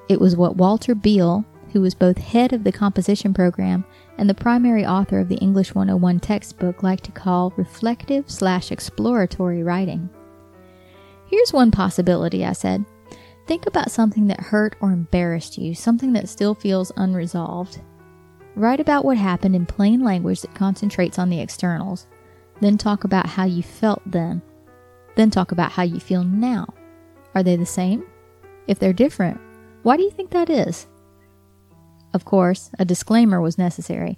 It 0.09 0.19
was 0.19 0.35
what 0.35 0.57
Walter 0.57 0.93
Beale, 0.93 1.45
who 1.71 1.81
was 1.81 1.95
both 1.95 2.17
head 2.17 2.53
of 2.53 2.63
the 2.63 2.71
composition 2.71 3.33
program 3.33 3.85
and 4.17 4.29
the 4.29 4.33
primary 4.33 4.85
author 4.85 5.19
of 5.19 5.29
the 5.29 5.37
English 5.37 5.73
101 5.73 6.19
textbook, 6.19 6.83
liked 6.83 7.05
to 7.05 7.11
call 7.11 7.53
reflective 7.57 8.29
slash 8.29 8.71
exploratory 8.71 9.63
writing. 9.63 10.09
Here's 11.27 11.51
one 11.51 11.71
possibility, 11.71 12.45
I 12.45 12.53
said. 12.53 12.85
Think 13.47 13.65
about 13.65 13.91
something 13.91 14.27
that 14.27 14.39
hurt 14.39 14.75
or 14.79 14.91
embarrassed 14.91 15.57
you, 15.57 15.75
something 15.75 16.13
that 16.13 16.29
still 16.29 16.55
feels 16.55 16.91
unresolved. 16.97 17.81
Write 18.55 18.79
about 18.79 19.03
what 19.03 19.17
happened 19.17 19.55
in 19.55 19.65
plain 19.65 20.03
language 20.03 20.41
that 20.41 20.55
concentrates 20.55 21.19
on 21.19 21.29
the 21.29 21.41
externals. 21.41 22.07
Then 22.61 22.77
talk 22.77 23.03
about 23.03 23.27
how 23.27 23.45
you 23.45 23.61
felt 23.61 24.01
then. 24.05 24.41
Then 25.15 25.29
talk 25.29 25.51
about 25.51 25.73
how 25.73 25.83
you 25.83 25.99
feel 25.99 26.23
now. 26.23 26.73
Are 27.35 27.43
they 27.43 27.55
the 27.55 27.65
same? 27.65 28.05
If 28.67 28.79
they're 28.79 28.93
different, 28.93 29.39
why 29.83 29.97
do 29.97 30.03
you 30.03 30.09
think 30.09 30.31
that 30.31 30.49
is? 30.49 30.87
Of 32.13 32.25
course, 32.25 32.71
a 32.79 32.85
disclaimer 32.85 33.41
was 33.41 33.57
necessary. 33.57 34.17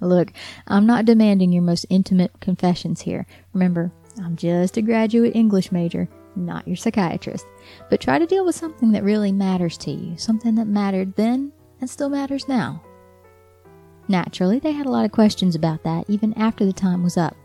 Look, 0.00 0.32
I'm 0.66 0.86
not 0.86 1.04
demanding 1.04 1.52
your 1.52 1.62
most 1.62 1.86
intimate 1.88 2.40
confessions 2.40 3.02
here. 3.02 3.26
Remember, 3.52 3.92
I'm 4.22 4.36
just 4.36 4.76
a 4.76 4.82
graduate 4.82 5.36
English 5.36 5.70
major 5.70 6.08
not 6.36 6.66
your 6.66 6.76
psychiatrist, 6.76 7.46
but 7.90 8.00
try 8.00 8.18
to 8.18 8.26
deal 8.26 8.44
with 8.44 8.54
something 8.54 8.92
that 8.92 9.02
really 9.02 9.32
matters 9.32 9.78
to 9.78 9.90
you, 9.90 10.16
something 10.18 10.54
that 10.56 10.66
mattered 10.66 11.16
then 11.16 11.52
and 11.80 11.88
still 11.88 12.08
matters 12.08 12.48
now. 12.48 12.82
Naturally, 14.08 14.58
they 14.58 14.72
had 14.72 14.86
a 14.86 14.90
lot 14.90 15.04
of 15.04 15.12
questions 15.12 15.54
about 15.54 15.82
that 15.82 16.08
even 16.08 16.32
after 16.34 16.64
the 16.64 16.72
time 16.72 17.02
was 17.02 17.16
up. 17.16 17.36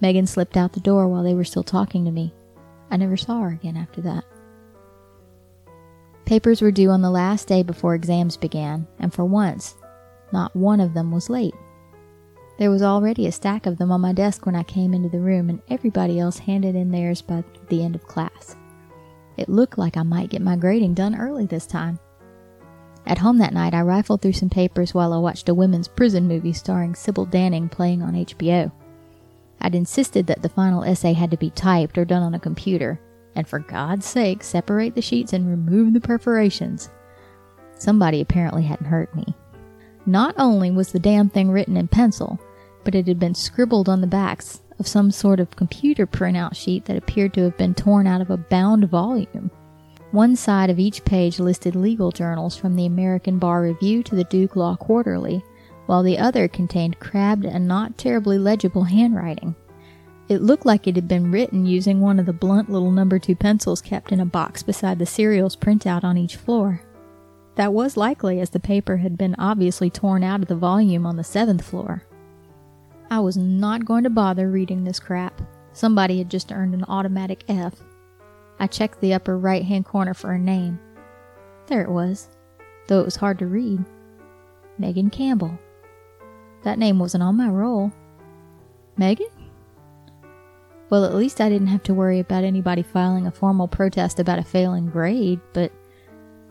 Megan 0.00 0.26
slipped 0.26 0.56
out 0.56 0.72
the 0.72 0.80
door 0.80 1.08
while 1.08 1.24
they 1.24 1.34
were 1.34 1.44
still 1.44 1.64
talking 1.64 2.04
to 2.04 2.10
me. 2.10 2.32
I 2.90 2.96
never 2.96 3.16
saw 3.16 3.40
her 3.40 3.48
again 3.48 3.76
after 3.76 4.00
that. 4.02 4.24
Papers 6.28 6.60
were 6.60 6.70
due 6.70 6.90
on 6.90 7.00
the 7.00 7.10
last 7.10 7.48
day 7.48 7.62
before 7.62 7.94
exams 7.94 8.36
began, 8.36 8.86
and 8.98 9.14
for 9.14 9.24
once, 9.24 9.76
not 10.30 10.54
one 10.54 10.78
of 10.78 10.92
them 10.92 11.10
was 11.10 11.30
late. 11.30 11.54
There 12.58 12.70
was 12.70 12.82
already 12.82 13.26
a 13.26 13.32
stack 13.32 13.64
of 13.64 13.78
them 13.78 13.90
on 13.90 14.02
my 14.02 14.12
desk 14.12 14.44
when 14.44 14.54
I 14.54 14.62
came 14.62 14.92
into 14.92 15.08
the 15.08 15.20
room, 15.20 15.48
and 15.48 15.62
everybody 15.70 16.20
else 16.20 16.36
handed 16.36 16.76
in 16.76 16.90
theirs 16.90 17.22
by 17.22 17.44
the 17.70 17.82
end 17.82 17.94
of 17.94 18.06
class. 18.06 18.56
It 19.38 19.48
looked 19.48 19.78
like 19.78 19.96
I 19.96 20.02
might 20.02 20.28
get 20.28 20.42
my 20.42 20.54
grading 20.54 20.92
done 20.92 21.16
early 21.16 21.46
this 21.46 21.64
time. 21.66 21.98
At 23.06 23.16
home 23.16 23.38
that 23.38 23.54
night, 23.54 23.72
I 23.72 23.80
rifled 23.80 24.20
through 24.20 24.34
some 24.34 24.50
papers 24.50 24.92
while 24.92 25.14
I 25.14 25.16
watched 25.16 25.48
a 25.48 25.54
women's 25.54 25.88
prison 25.88 26.28
movie 26.28 26.52
starring 26.52 26.94
Sybil 26.94 27.26
Danning 27.26 27.70
playing 27.70 28.02
on 28.02 28.12
HBO. 28.12 28.70
I'd 29.62 29.74
insisted 29.74 30.26
that 30.26 30.42
the 30.42 30.50
final 30.50 30.84
essay 30.84 31.14
had 31.14 31.30
to 31.30 31.38
be 31.38 31.48
typed 31.48 31.96
or 31.96 32.04
done 32.04 32.22
on 32.22 32.34
a 32.34 32.38
computer, 32.38 33.00
and 33.38 33.46
for 33.46 33.60
God's 33.60 34.04
sake, 34.04 34.42
separate 34.42 34.96
the 34.96 35.00
sheets 35.00 35.32
and 35.32 35.48
remove 35.48 35.92
the 35.94 36.00
perforations. 36.00 36.90
Somebody 37.78 38.20
apparently 38.20 38.64
hadn't 38.64 38.86
hurt 38.86 39.14
me. 39.14 39.24
Not 40.06 40.34
only 40.36 40.72
was 40.72 40.90
the 40.90 40.98
damn 40.98 41.28
thing 41.28 41.48
written 41.48 41.76
in 41.76 41.86
pencil, 41.86 42.40
but 42.82 42.96
it 42.96 43.06
had 43.06 43.20
been 43.20 43.36
scribbled 43.36 43.88
on 43.88 44.00
the 44.00 44.08
backs 44.08 44.60
of 44.80 44.88
some 44.88 45.12
sort 45.12 45.38
of 45.38 45.54
computer 45.54 46.04
printout 46.04 46.56
sheet 46.56 46.86
that 46.86 46.96
appeared 46.96 47.32
to 47.34 47.42
have 47.42 47.56
been 47.56 47.74
torn 47.74 48.08
out 48.08 48.20
of 48.20 48.30
a 48.30 48.36
bound 48.36 48.90
volume. 48.90 49.52
One 50.10 50.34
side 50.34 50.68
of 50.68 50.80
each 50.80 51.04
page 51.04 51.38
listed 51.38 51.76
legal 51.76 52.10
journals 52.10 52.56
from 52.56 52.74
the 52.74 52.86
American 52.86 53.38
Bar 53.38 53.62
Review 53.62 54.02
to 54.02 54.16
the 54.16 54.24
Duke 54.24 54.56
Law 54.56 54.74
Quarterly, 54.74 55.44
while 55.86 56.02
the 56.02 56.18
other 56.18 56.48
contained 56.48 56.98
crabbed 56.98 57.44
and 57.44 57.68
not 57.68 57.98
terribly 57.98 58.38
legible 58.38 58.84
handwriting. 58.84 59.54
It 60.28 60.42
looked 60.42 60.66
like 60.66 60.86
it 60.86 60.94
had 60.94 61.08
been 61.08 61.30
written 61.30 61.64
using 61.64 62.00
one 62.00 62.18
of 62.18 62.26
the 62.26 62.34
blunt 62.34 62.68
little 62.68 62.90
number 62.90 63.18
two 63.18 63.34
pencils 63.34 63.80
kept 63.80 64.12
in 64.12 64.20
a 64.20 64.26
box 64.26 64.62
beside 64.62 64.98
the 64.98 65.06
serials 65.06 65.56
printout 65.56 66.04
on 66.04 66.18
each 66.18 66.36
floor. 66.36 66.82
That 67.54 67.72
was 67.72 67.96
likely, 67.96 68.38
as 68.40 68.50
the 68.50 68.60
paper 68.60 68.98
had 68.98 69.16
been 69.16 69.34
obviously 69.38 69.90
torn 69.90 70.22
out 70.22 70.42
of 70.42 70.48
the 70.48 70.54
volume 70.54 71.06
on 71.06 71.16
the 71.16 71.24
seventh 71.24 71.64
floor. 71.64 72.04
I 73.10 73.20
was 73.20 73.38
not 73.38 73.86
going 73.86 74.04
to 74.04 74.10
bother 74.10 74.50
reading 74.50 74.84
this 74.84 75.00
crap. 75.00 75.40
Somebody 75.72 76.18
had 76.18 76.30
just 76.30 76.52
earned 76.52 76.74
an 76.74 76.84
automatic 76.84 77.44
F. 77.48 77.74
I 78.60 78.66
checked 78.66 79.00
the 79.00 79.14
upper 79.14 79.38
right 79.38 79.64
hand 79.64 79.86
corner 79.86 80.12
for 80.12 80.32
a 80.32 80.38
name. 80.38 80.78
There 81.68 81.82
it 81.82 81.90
was, 81.90 82.28
though 82.86 83.00
it 83.00 83.06
was 83.06 83.16
hard 83.16 83.38
to 83.38 83.46
read. 83.46 83.82
Megan 84.78 85.08
Campbell. 85.08 85.58
That 86.64 86.78
name 86.78 86.98
wasn't 86.98 87.22
on 87.22 87.36
my 87.36 87.48
roll. 87.48 87.92
Megan? 88.96 89.28
Well, 90.90 91.04
at 91.04 91.14
least 91.14 91.40
I 91.40 91.48
didn't 91.48 91.66
have 91.68 91.82
to 91.84 91.94
worry 91.94 92.18
about 92.18 92.44
anybody 92.44 92.82
filing 92.82 93.26
a 93.26 93.30
formal 93.30 93.68
protest 93.68 94.18
about 94.18 94.38
a 94.38 94.44
failing 94.44 94.88
grade, 94.88 95.40
but 95.52 95.70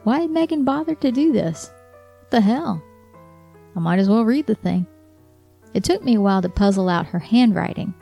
why 0.03 0.19
had 0.21 0.29
Megan 0.29 0.63
bothered 0.63 1.01
to 1.01 1.11
do 1.11 1.33
this? 1.33 1.71
What 2.19 2.31
the 2.31 2.41
hell? 2.41 2.83
I 3.75 3.79
might 3.79 3.99
as 3.99 4.09
well 4.09 4.25
read 4.25 4.47
the 4.47 4.55
thing. 4.55 4.85
It 5.73 5.83
took 5.83 6.03
me 6.03 6.15
a 6.15 6.21
while 6.21 6.41
to 6.41 6.49
puzzle 6.49 6.89
out 6.89 7.07
her 7.07 7.19
handwriting. 7.19 7.93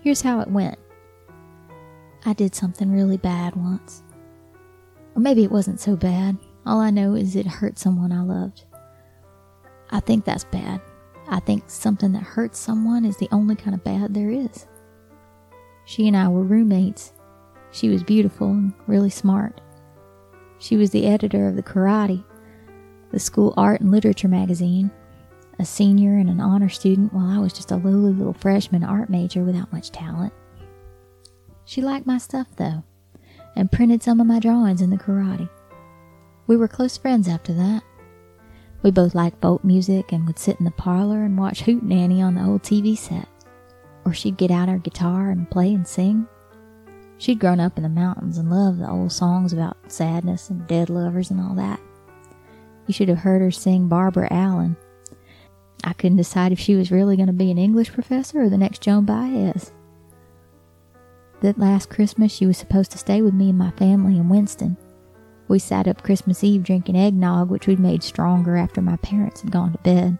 Here's 0.00 0.22
how 0.22 0.40
it 0.40 0.50
went 0.50 0.78
I 2.26 2.32
did 2.32 2.54
something 2.54 2.90
really 2.90 3.16
bad 3.16 3.56
once. 3.56 4.02
Or 5.14 5.20
maybe 5.20 5.44
it 5.44 5.50
wasn't 5.50 5.80
so 5.80 5.96
bad. 5.96 6.36
All 6.66 6.80
I 6.80 6.90
know 6.90 7.14
is 7.14 7.36
it 7.36 7.46
hurt 7.46 7.78
someone 7.78 8.12
I 8.12 8.22
loved. 8.22 8.64
I 9.90 10.00
think 10.00 10.24
that's 10.24 10.44
bad. 10.44 10.80
I 11.28 11.40
think 11.40 11.64
something 11.68 12.12
that 12.12 12.22
hurts 12.22 12.58
someone 12.58 13.04
is 13.04 13.16
the 13.16 13.28
only 13.32 13.56
kind 13.56 13.74
of 13.74 13.84
bad 13.84 14.14
there 14.14 14.30
is. 14.30 14.66
She 15.84 16.06
and 16.06 16.16
I 16.16 16.28
were 16.28 16.42
roommates. 16.42 17.12
She 17.72 17.88
was 17.88 18.02
beautiful 18.02 18.48
and 18.48 18.72
really 18.86 19.10
smart. 19.10 19.60
She 20.58 20.76
was 20.76 20.90
the 20.90 21.06
editor 21.06 21.48
of 21.48 21.56
the 21.56 21.62
Coraddi, 21.62 22.24
the 23.10 23.18
school 23.18 23.54
art 23.56 23.80
and 23.80 23.90
literature 23.90 24.28
magazine, 24.28 24.90
a 25.58 25.64
senior 25.64 26.16
and 26.18 26.28
an 26.28 26.40
honor 26.40 26.68
student 26.68 27.12
while 27.12 27.26
I 27.26 27.38
was 27.38 27.52
just 27.52 27.70
a 27.70 27.76
lowly 27.76 28.12
little 28.12 28.32
freshman 28.32 28.84
art 28.84 29.10
major 29.10 29.42
without 29.42 29.72
much 29.72 29.90
talent. 29.90 30.32
She 31.64 31.82
liked 31.82 32.06
my 32.06 32.18
stuff, 32.18 32.48
though, 32.56 32.82
and 33.56 33.70
printed 33.70 34.02
some 34.02 34.20
of 34.20 34.26
my 34.26 34.40
drawings 34.40 34.82
in 34.82 34.90
the 34.90 34.96
Coraddi. 34.96 35.48
We 36.46 36.56
were 36.56 36.68
close 36.68 36.96
friends 36.96 37.28
after 37.28 37.52
that. 37.54 37.82
We 38.82 38.90
both 38.90 39.14
liked 39.14 39.40
folk 39.40 39.62
music 39.62 40.12
and 40.12 40.26
would 40.26 40.38
sit 40.38 40.58
in 40.58 40.64
the 40.64 40.70
parlor 40.72 41.22
and 41.22 41.38
watch 41.38 41.62
Hootenanny 41.62 42.20
on 42.22 42.34
the 42.34 42.44
old 42.44 42.62
TV 42.62 42.96
set. 42.98 43.28
Or 44.04 44.14
she'd 44.14 44.36
get 44.36 44.50
out 44.50 44.68
her 44.68 44.78
guitar 44.78 45.30
and 45.30 45.50
play 45.50 45.72
and 45.74 45.86
sing. 45.86 46.26
She'd 47.18 47.38
grown 47.38 47.60
up 47.60 47.76
in 47.76 47.82
the 47.82 47.88
mountains 47.88 48.38
and 48.38 48.50
loved 48.50 48.80
the 48.80 48.90
old 48.90 49.12
songs 49.12 49.52
about 49.52 49.76
sadness 49.92 50.48
and 50.48 50.66
dead 50.66 50.88
lovers 50.88 51.30
and 51.30 51.40
all 51.40 51.54
that. 51.54 51.80
You 52.86 52.94
should 52.94 53.08
have 53.08 53.18
heard 53.18 53.42
her 53.42 53.50
sing 53.50 53.88
Barbara 53.88 54.28
Allen 54.30 54.76
I 55.84 55.92
couldn't 55.94 56.18
decide 56.18 56.52
if 56.52 56.60
she 56.60 56.74
was 56.74 56.90
really 56.90 57.16
going 57.16 57.28
to 57.28 57.32
be 57.32 57.50
an 57.50 57.58
English 57.58 57.92
professor 57.92 58.42
or 58.42 58.48
the 58.48 58.58
next 58.58 58.82
Joan 58.82 59.04
Baez. 59.04 59.72
That 61.40 61.58
last 61.58 61.88
Christmas, 61.88 62.32
she 62.32 62.46
was 62.46 62.58
supposed 62.58 62.90
to 62.92 62.98
stay 62.98 63.22
with 63.22 63.32
me 63.32 63.48
and 63.48 63.58
my 63.58 63.70
family 63.72 64.18
in 64.18 64.28
Winston. 64.28 64.76
We 65.48 65.58
sat 65.58 65.88
up 65.88 66.02
Christmas 66.02 66.44
Eve 66.44 66.62
drinking 66.62 66.96
eggnog, 66.96 67.48
which 67.48 67.66
we'd 67.66 67.80
made 67.80 68.02
stronger 68.02 68.56
after 68.56 68.82
my 68.82 68.96
parents 68.96 69.40
had 69.40 69.50
gone 69.50 69.72
to 69.72 69.78
bed. 69.78 70.18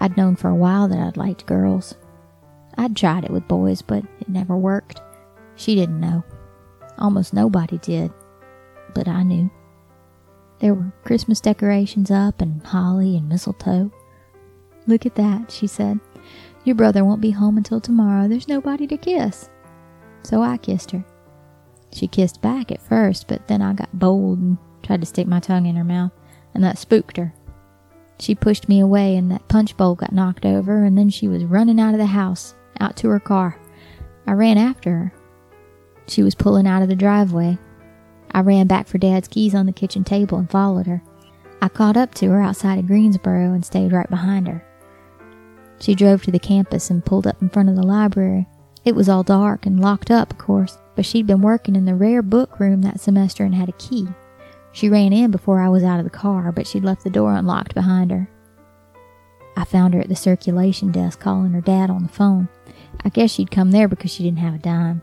I'd 0.00 0.16
known 0.16 0.36
for 0.36 0.48
a 0.48 0.54
while 0.54 0.88
that 0.88 0.98
I'd 0.98 1.16
liked 1.16 1.46
girls. 1.46 1.94
I'd 2.76 2.96
tried 2.96 3.24
it 3.24 3.30
with 3.30 3.48
boys, 3.48 3.82
but 3.82 4.04
it 4.20 4.28
never 4.28 4.56
worked. 4.56 5.02
She 5.56 5.74
didn't 5.74 6.00
know. 6.00 6.24
Almost 6.98 7.34
nobody 7.34 7.78
did. 7.78 8.10
But 8.94 9.08
I 9.08 9.22
knew. 9.22 9.50
There 10.60 10.74
were 10.74 10.92
Christmas 11.04 11.40
decorations 11.40 12.10
up 12.10 12.40
and 12.40 12.64
holly 12.66 13.16
and 13.16 13.28
mistletoe. 13.28 13.92
Look 14.86 15.06
at 15.06 15.14
that, 15.14 15.50
she 15.50 15.66
said. 15.66 16.00
Your 16.64 16.76
brother 16.76 17.04
won't 17.04 17.20
be 17.20 17.30
home 17.30 17.56
until 17.56 17.80
tomorrow. 17.80 18.28
There's 18.28 18.48
nobody 18.48 18.86
to 18.86 18.96
kiss. 18.96 19.48
So 20.22 20.42
I 20.42 20.56
kissed 20.58 20.90
her. 20.90 21.04
She 21.92 22.06
kissed 22.06 22.40
back 22.42 22.70
at 22.70 22.82
first, 22.82 23.28
but 23.28 23.48
then 23.48 23.62
I 23.62 23.72
got 23.72 23.98
bold 23.98 24.38
and 24.38 24.58
tried 24.82 25.00
to 25.00 25.06
stick 25.06 25.26
my 25.26 25.40
tongue 25.40 25.66
in 25.66 25.76
her 25.76 25.84
mouth, 25.84 26.12
and 26.54 26.62
that 26.62 26.78
spooked 26.78 27.16
her. 27.16 27.34
She 28.20 28.34
pushed 28.34 28.68
me 28.68 28.80
away, 28.80 29.16
and 29.16 29.30
that 29.30 29.48
punch 29.48 29.76
bowl 29.76 29.94
got 29.94 30.12
knocked 30.12 30.44
over, 30.44 30.84
and 30.84 30.96
then 30.96 31.10
she 31.10 31.26
was 31.26 31.44
running 31.44 31.80
out 31.80 31.94
of 31.94 31.98
the 31.98 32.06
house, 32.06 32.54
out 32.78 32.96
to 32.98 33.08
her 33.08 33.20
car. 33.20 33.58
I 34.26 34.32
ran 34.32 34.58
after 34.58 34.90
her. 34.90 35.14
She 36.06 36.22
was 36.22 36.34
pulling 36.34 36.66
out 36.66 36.82
of 36.82 36.88
the 36.88 36.96
driveway, 36.96 37.58
I 38.32 38.40
ran 38.40 38.66
back 38.66 38.86
for 38.86 38.98
Dad's 38.98 39.28
keys 39.28 39.54
on 39.54 39.66
the 39.66 39.72
kitchen 39.72 40.04
table 40.04 40.38
and 40.38 40.50
followed 40.50 40.86
her. 40.86 41.02
I 41.60 41.68
caught 41.68 41.96
up 41.96 42.14
to 42.16 42.30
her 42.30 42.40
outside 42.40 42.78
of 42.78 42.86
Greensboro 42.86 43.52
and 43.52 43.64
stayed 43.64 43.92
right 43.92 44.08
behind 44.08 44.46
her. 44.46 44.64
She 45.80 45.94
drove 45.94 46.22
to 46.22 46.30
the 46.30 46.38
campus 46.38 46.90
and 46.90 47.04
pulled 47.04 47.26
up 47.26 47.40
in 47.42 47.48
front 47.48 47.68
of 47.68 47.76
the 47.76 47.82
library. 47.82 48.46
It 48.84 48.94
was 48.94 49.08
all 49.08 49.22
dark 49.22 49.66
and 49.66 49.80
locked 49.80 50.10
up, 50.10 50.32
of 50.32 50.38
course, 50.38 50.78
but 50.94 51.04
she'd 51.04 51.26
been 51.26 51.42
working 51.42 51.76
in 51.76 51.84
the 51.84 51.94
rare 51.94 52.22
book 52.22 52.60
room 52.60 52.82
that 52.82 53.00
semester 53.00 53.44
and 53.44 53.54
had 53.54 53.68
a 53.68 53.72
key. 53.72 54.06
She 54.72 54.88
ran 54.88 55.12
in 55.12 55.30
before 55.30 55.60
I 55.60 55.68
was 55.68 55.82
out 55.82 55.98
of 55.98 56.04
the 56.04 56.10
car, 56.10 56.52
but 56.52 56.66
she'd 56.66 56.84
left 56.84 57.04
the 57.04 57.10
door 57.10 57.34
unlocked 57.34 57.74
behind 57.74 58.10
her. 58.10 58.28
I 59.56 59.64
found 59.64 59.94
her 59.94 60.00
at 60.00 60.08
the 60.08 60.16
circulation 60.16 60.92
desk 60.92 61.20
calling 61.20 61.52
her 61.52 61.60
dad 61.60 61.90
on 61.90 62.02
the 62.02 62.08
phone. 62.08 62.48
I 63.04 63.08
guess 63.08 63.30
she'd 63.30 63.50
come 63.50 63.72
there 63.72 63.88
because 63.88 64.12
she 64.12 64.22
didn't 64.22 64.38
have 64.38 64.54
a 64.54 64.58
dime, 64.58 65.02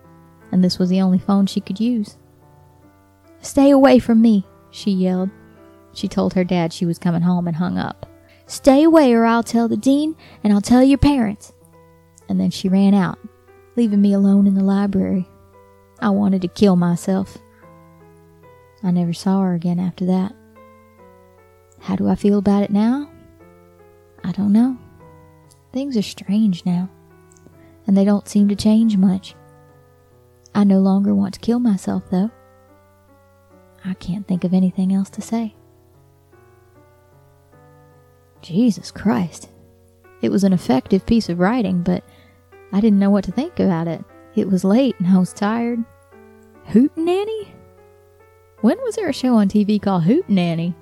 and 0.52 0.64
this 0.64 0.80
was 0.80 0.90
the 0.90 1.02
only 1.02 1.20
phone 1.20 1.46
she 1.46 1.62
could 1.62 1.80
use. 1.80 2.18
Stay 3.42 3.70
away 3.70 4.00
from 4.00 4.22
me, 4.22 4.46
she 4.72 4.92
yelled. 4.92 5.30
She 5.94 6.08
told 6.08 6.34
her 6.34 6.44
dad 6.44 6.72
she 6.72 6.86
was 6.86 7.00
coming 7.00 7.22
home 7.22 7.48
and 7.48 7.56
hung 7.56 7.78
up. 7.78 8.06
Stay 8.46 8.84
away 8.84 9.14
or 9.14 9.26
I'll 9.26 9.44
tell 9.44 9.68
the 9.68 9.78
dean 9.78 10.16
and 10.44 10.54
I'll 10.54 10.62
tell 10.62 10.84
your 10.84 10.98
parents. 10.98 11.54
And 12.30 12.40
then 12.40 12.50
she 12.50 12.70
ran 12.70 12.94
out, 12.94 13.20
leaving 13.76 14.02
me 14.02 14.14
alone 14.14 14.48
in 14.48 14.54
the 14.54 14.64
library. 14.64 15.28
I 16.00 16.10
wanted 16.10 16.42
to 16.44 16.48
kill 16.48 16.76
myself. 16.76 17.38
I 18.84 18.92
never 18.92 19.14
saw 19.14 19.42
her 19.42 19.54
again 19.54 19.80
after 19.80 20.06
that. 20.06 20.34
How 21.80 21.96
do 21.96 22.08
I 22.08 22.16
feel 22.16 22.38
about 22.38 22.64
it 22.64 22.70
now? 22.70 23.10
I 24.24 24.32
don't 24.32 24.54
know. 24.54 24.78
Things 25.74 25.96
are 25.98 26.02
strange 26.02 26.66
now, 26.66 26.90
and 27.86 27.96
they 27.96 28.06
don't 28.06 28.28
seem 28.28 28.48
to 28.50 28.56
change 28.56 28.98
much. 28.98 29.36
I 30.56 30.64
no 30.64 30.80
longer 30.80 31.14
want 31.14 31.34
to 31.36 31.40
kill 31.40 31.60
myself, 31.60 32.04
though. 32.10 32.32
I 33.86 33.94
can't 33.96 34.28
think 34.28 34.44
of 34.44 34.54
anything 34.54 34.94
else 34.94 35.10
to 35.12 35.22
say. 35.22 35.56
Jesus 38.42 38.92
Christ. 38.92 39.50
It 40.22 40.30
was 40.30 40.44
an 40.44 40.54
effective 40.54 41.06
piece 41.06 41.30
of 41.30 41.40
writing, 41.40 41.84
but 41.84 42.04
I 42.72 42.82
didn't 42.82 43.00
know 43.00 43.10
what 43.10 43.24
to 43.26 43.32
think 43.32 43.60
about 43.60 43.88
it. 43.88 44.04
It 44.36 44.50
was 44.50 44.64
late 44.64 44.96
and 45.00 45.08
I 45.08 45.20
was 45.20 45.34
tired. 45.34 45.84
Hootenanny? 46.70 47.50
When 48.62 48.78
was 48.82 48.96
there 48.96 49.08
a 49.08 49.14
show 49.14 49.36
on 49.36 49.50
TV 49.50 49.80
called 49.80 50.06
Hootenanny? 50.06 50.74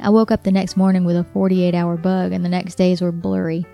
I 0.00 0.08
woke 0.08 0.30
up 0.30 0.42
the 0.42 0.50
next 0.50 0.74
morning 0.74 1.04
with 1.04 1.16
a 1.16 1.24
48 1.24 1.74
hour 1.74 1.98
bug, 1.98 2.32
and 2.32 2.42
the 2.42 2.48
next 2.48 2.76
days 2.76 3.02
were 3.02 3.12
blurry. 3.12 3.66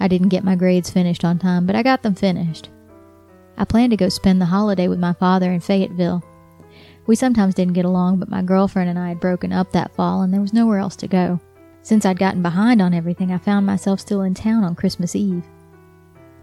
I 0.00 0.08
didn't 0.08 0.30
get 0.30 0.42
my 0.42 0.56
grades 0.56 0.90
finished 0.90 1.24
on 1.24 1.38
time, 1.38 1.66
but 1.66 1.76
I 1.76 1.84
got 1.84 2.02
them 2.02 2.16
finished. 2.16 2.68
I 3.56 3.64
planned 3.64 3.92
to 3.92 3.96
go 3.96 4.08
spend 4.08 4.40
the 4.40 4.46
holiday 4.46 4.88
with 4.88 4.98
my 4.98 5.12
father 5.12 5.52
in 5.52 5.60
Fayetteville. 5.60 6.24
We 7.06 7.14
sometimes 7.14 7.54
didn't 7.54 7.74
get 7.74 7.84
along, 7.84 8.18
but 8.18 8.28
my 8.28 8.42
girlfriend 8.42 8.90
and 8.90 8.98
I 8.98 9.08
had 9.08 9.20
broken 9.20 9.52
up 9.52 9.70
that 9.70 9.94
fall 9.94 10.22
and 10.22 10.34
there 10.34 10.40
was 10.40 10.52
nowhere 10.52 10.78
else 10.78 10.96
to 10.96 11.08
go. 11.08 11.38
Since 11.82 12.04
I'd 12.04 12.18
gotten 12.18 12.42
behind 12.42 12.82
on 12.82 12.92
everything, 12.92 13.30
I 13.30 13.38
found 13.38 13.64
myself 13.64 14.00
still 14.00 14.22
in 14.22 14.34
town 14.34 14.64
on 14.64 14.74
Christmas 14.74 15.14
Eve. 15.14 15.44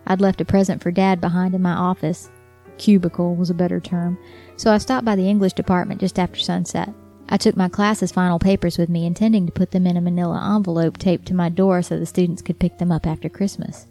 I'd 0.07 0.21
left 0.21 0.39
a 0.39 0.45
present 0.45 0.81
for 0.81 0.91
Dad 0.91 1.19
behind 1.19 1.53
in 1.53 1.61
my 1.61 1.73
office. 1.73 2.31
Cubicle 2.77 3.35
was 3.35 3.49
a 3.49 3.55
better 3.55 3.79
term, 3.79 4.17
so 4.57 4.71
I 4.71 4.77
stopped 4.77 5.05
by 5.05 5.15
the 5.15 5.27
English 5.29 5.53
department 5.53 5.99
just 5.99 6.19
after 6.19 6.39
sunset. 6.39 6.93
I 7.29 7.37
took 7.37 7.55
my 7.55 7.69
class's 7.69 8.11
final 8.11 8.39
papers 8.39 8.77
with 8.77 8.89
me, 8.89 9.05
intending 9.05 9.45
to 9.45 9.51
put 9.51 9.71
them 9.71 9.87
in 9.87 9.97
a 9.97 10.01
manila 10.01 10.55
envelope 10.55 10.97
taped 10.97 11.25
to 11.27 11.33
my 11.33 11.49
door 11.49 11.81
so 11.81 11.97
the 11.97 12.05
students 12.05 12.41
could 12.41 12.59
pick 12.59 12.77
them 12.77 12.91
up 12.91 13.07
after 13.07 13.29
Christmas. 13.29 13.87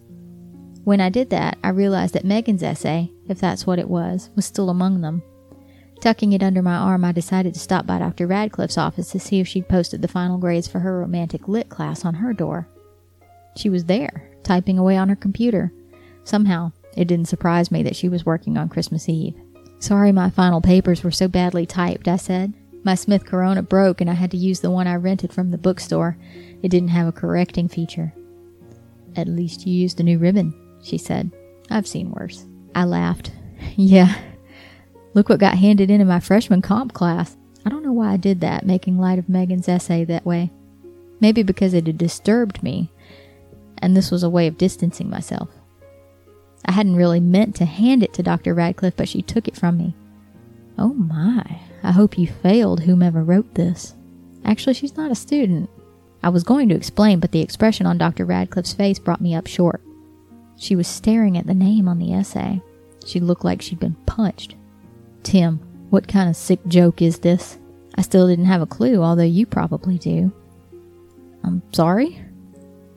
When 0.84 1.00
I 1.00 1.08
did 1.08 1.30
that, 1.30 1.58
I 1.62 1.70
realized 1.70 2.14
that 2.14 2.24
Megan's 2.24 2.62
essay, 2.62 3.10
if 3.28 3.38
that's 3.38 3.66
what 3.66 3.78
it 3.78 3.88
was, 3.88 4.30
was 4.34 4.44
still 4.44 4.68
among 4.68 5.00
them. 5.00 5.22
Tucking 6.00 6.32
it 6.32 6.42
under 6.42 6.62
my 6.62 6.74
arm, 6.74 7.04
I 7.04 7.12
decided 7.12 7.54
to 7.54 7.60
stop 7.60 7.86
by 7.86 8.00
Dr. 8.00 8.26
Radcliffe's 8.26 8.76
office 8.76 9.12
to 9.12 9.20
see 9.20 9.38
if 9.38 9.46
she'd 9.46 9.68
posted 9.68 10.02
the 10.02 10.08
final 10.08 10.38
grades 10.38 10.66
for 10.66 10.80
her 10.80 10.98
romantic 10.98 11.46
lit 11.46 11.68
class 11.68 12.04
on 12.04 12.14
her 12.14 12.32
door. 12.32 12.68
She 13.56 13.68
was 13.68 13.84
there, 13.84 14.28
typing 14.42 14.78
away 14.78 14.96
on 14.96 15.08
her 15.08 15.16
computer. 15.16 15.72
Somehow, 16.24 16.72
it 16.96 17.06
didn't 17.06 17.28
surprise 17.28 17.70
me 17.70 17.82
that 17.82 17.96
she 17.96 18.08
was 18.08 18.26
working 18.26 18.58
on 18.58 18.68
Christmas 18.68 19.08
Eve. 19.08 19.34
Sorry 19.78 20.12
my 20.12 20.30
final 20.30 20.60
papers 20.60 21.02
were 21.02 21.10
so 21.10 21.28
badly 21.28 21.66
typed, 21.66 22.08
I 22.08 22.16
said. 22.16 22.54
My 22.84 22.94
Smith 22.94 23.24
Corona 23.24 23.62
broke 23.62 24.00
and 24.00 24.10
I 24.10 24.14
had 24.14 24.30
to 24.32 24.36
use 24.36 24.60
the 24.60 24.70
one 24.70 24.86
I 24.86 24.96
rented 24.96 25.32
from 25.32 25.50
the 25.50 25.58
bookstore. 25.58 26.16
It 26.62 26.68
didn't 26.68 26.88
have 26.88 27.08
a 27.08 27.12
correcting 27.12 27.68
feature. 27.68 28.12
At 29.16 29.28
least 29.28 29.66
you 29.66 29.72
used 29.74 30.00
a 30.00 30.04
new 30.04 30.18
ribbon, 30.18 30.54
she 30.82 30.98
said. 30.98 31.30
I've 31.70 31.86
seen 31.86 32.10
worse. 32.10 32.44
I 32.74 32.84
laughed. 32.84 33.32
Yeah, 33.76 34.12
Look 35.14 35.28
what 35.28 35.40
got 35.40 35.58
handed 35.58 35.90
in 35.90 36.00
in 36.00 36.08
my 36.08 36.20
freshman 36.20 36.62
comp 36.62 36.94
class. 36.94 37.36
I 37.64 37.70
don't 37.70 37.84
know 37.84 37.92
why 37.92 38.12
I 38.12 38.16
did 38.16 38.40
that, 38.40 38.64
making 38.64 38.98
light 38.98 39.18
of 39.18 39.28
Megan's 39.28 39.68
essay 39.68 40.04
that 40.04 40.24
way. 40.24 40.50
Maybe 41.20 41.42
because 41.42 41.74
it 41.74 41.86
had 41.86 41.98
disturbed 41.98 42.62
me, 42.62 42.90
and 43.78 43.96
this 43.96 44.10
was 44.10 44.22
a 44.22 44.30
way 44.30 44.46
of 44.46 44.58
distancing 44.58 45.10
myself. 45.10 45.50
I 46.64 46.72
hadn't 46.72 46.96
really 46.96 47.20
meant 47.20 47.56
to 47.56 47.64
hand 47.64 48.02
it 48.02 48.12
to 48.14 48.22
Dr. 48.22 48.54
Radcliffe, 48.54 48.96
but 48.96 49.08
she 49.08 49.22
took 49.22 49.48
it 49.48 49.56
from 49.56 49.78
me. 49.78 49.94
Oh 50.78 50.94
my, 50.94 51.60
I 51.82 51.92
hope 51.92 52.18
you 52.18 52.26
failed, 52.26 52.82
whomever 52.82 53.22
wrote 53.22 53.54
this. 53.54 53.94
Actually, 54.44 54.74
she's 54.74 54.96
not 54.96 55.10
a 55.10 55.16
student. 55.16 55.68
I 56.22 56.28
was 56.28 56.44
going 56.44 56.68
to 56.68 56.74
explain, 56.74 57.20
but 57.20 57.32
the 57.32 57.40
expression 57.40 57.86
on 57.86 57.98
Dr. 57.98 58.24
Radcliffe's 58.24 58.72
face 58.72 58.98
brought 58.98 59.20
me 59.20 59.34
up 59.34 59.46
short. 59.46 59.82
She 60.56 60.76
was 60.76 60.86
staring 60.86 61.36
at 61.36 61.46
the 61.46 61.54
name 61.54 61.88
on 61.88 61.98
the 61.98 62.12
essay. 62.12 62.62
She 63.04 63.18
looked 63.18 63.44
like 63.44 63.60
she'd 63.60 63.80
been 63.80 63.96
punched. 64.06 64.54
Tim, 65.24 65.58
what 65.90 66.06
kind 66.06 66.30
of 66.30 66.36
sick 66.36 66.60
joke 66.68 67.02
is 67.02 67.18
this? 67.18 67.58
I 67.96 68.02
still 68.02 68.28
didn't 68.28 68.46
have 68.46 68.62
a 68.62 68.66
clue, 68.66 69.02
although 69.02 69.22
you 69.22 69.44
probably 69.46 69.98
do. 69.98 70.32
I'm 71.44 71.62
sorry? 71.72 72.24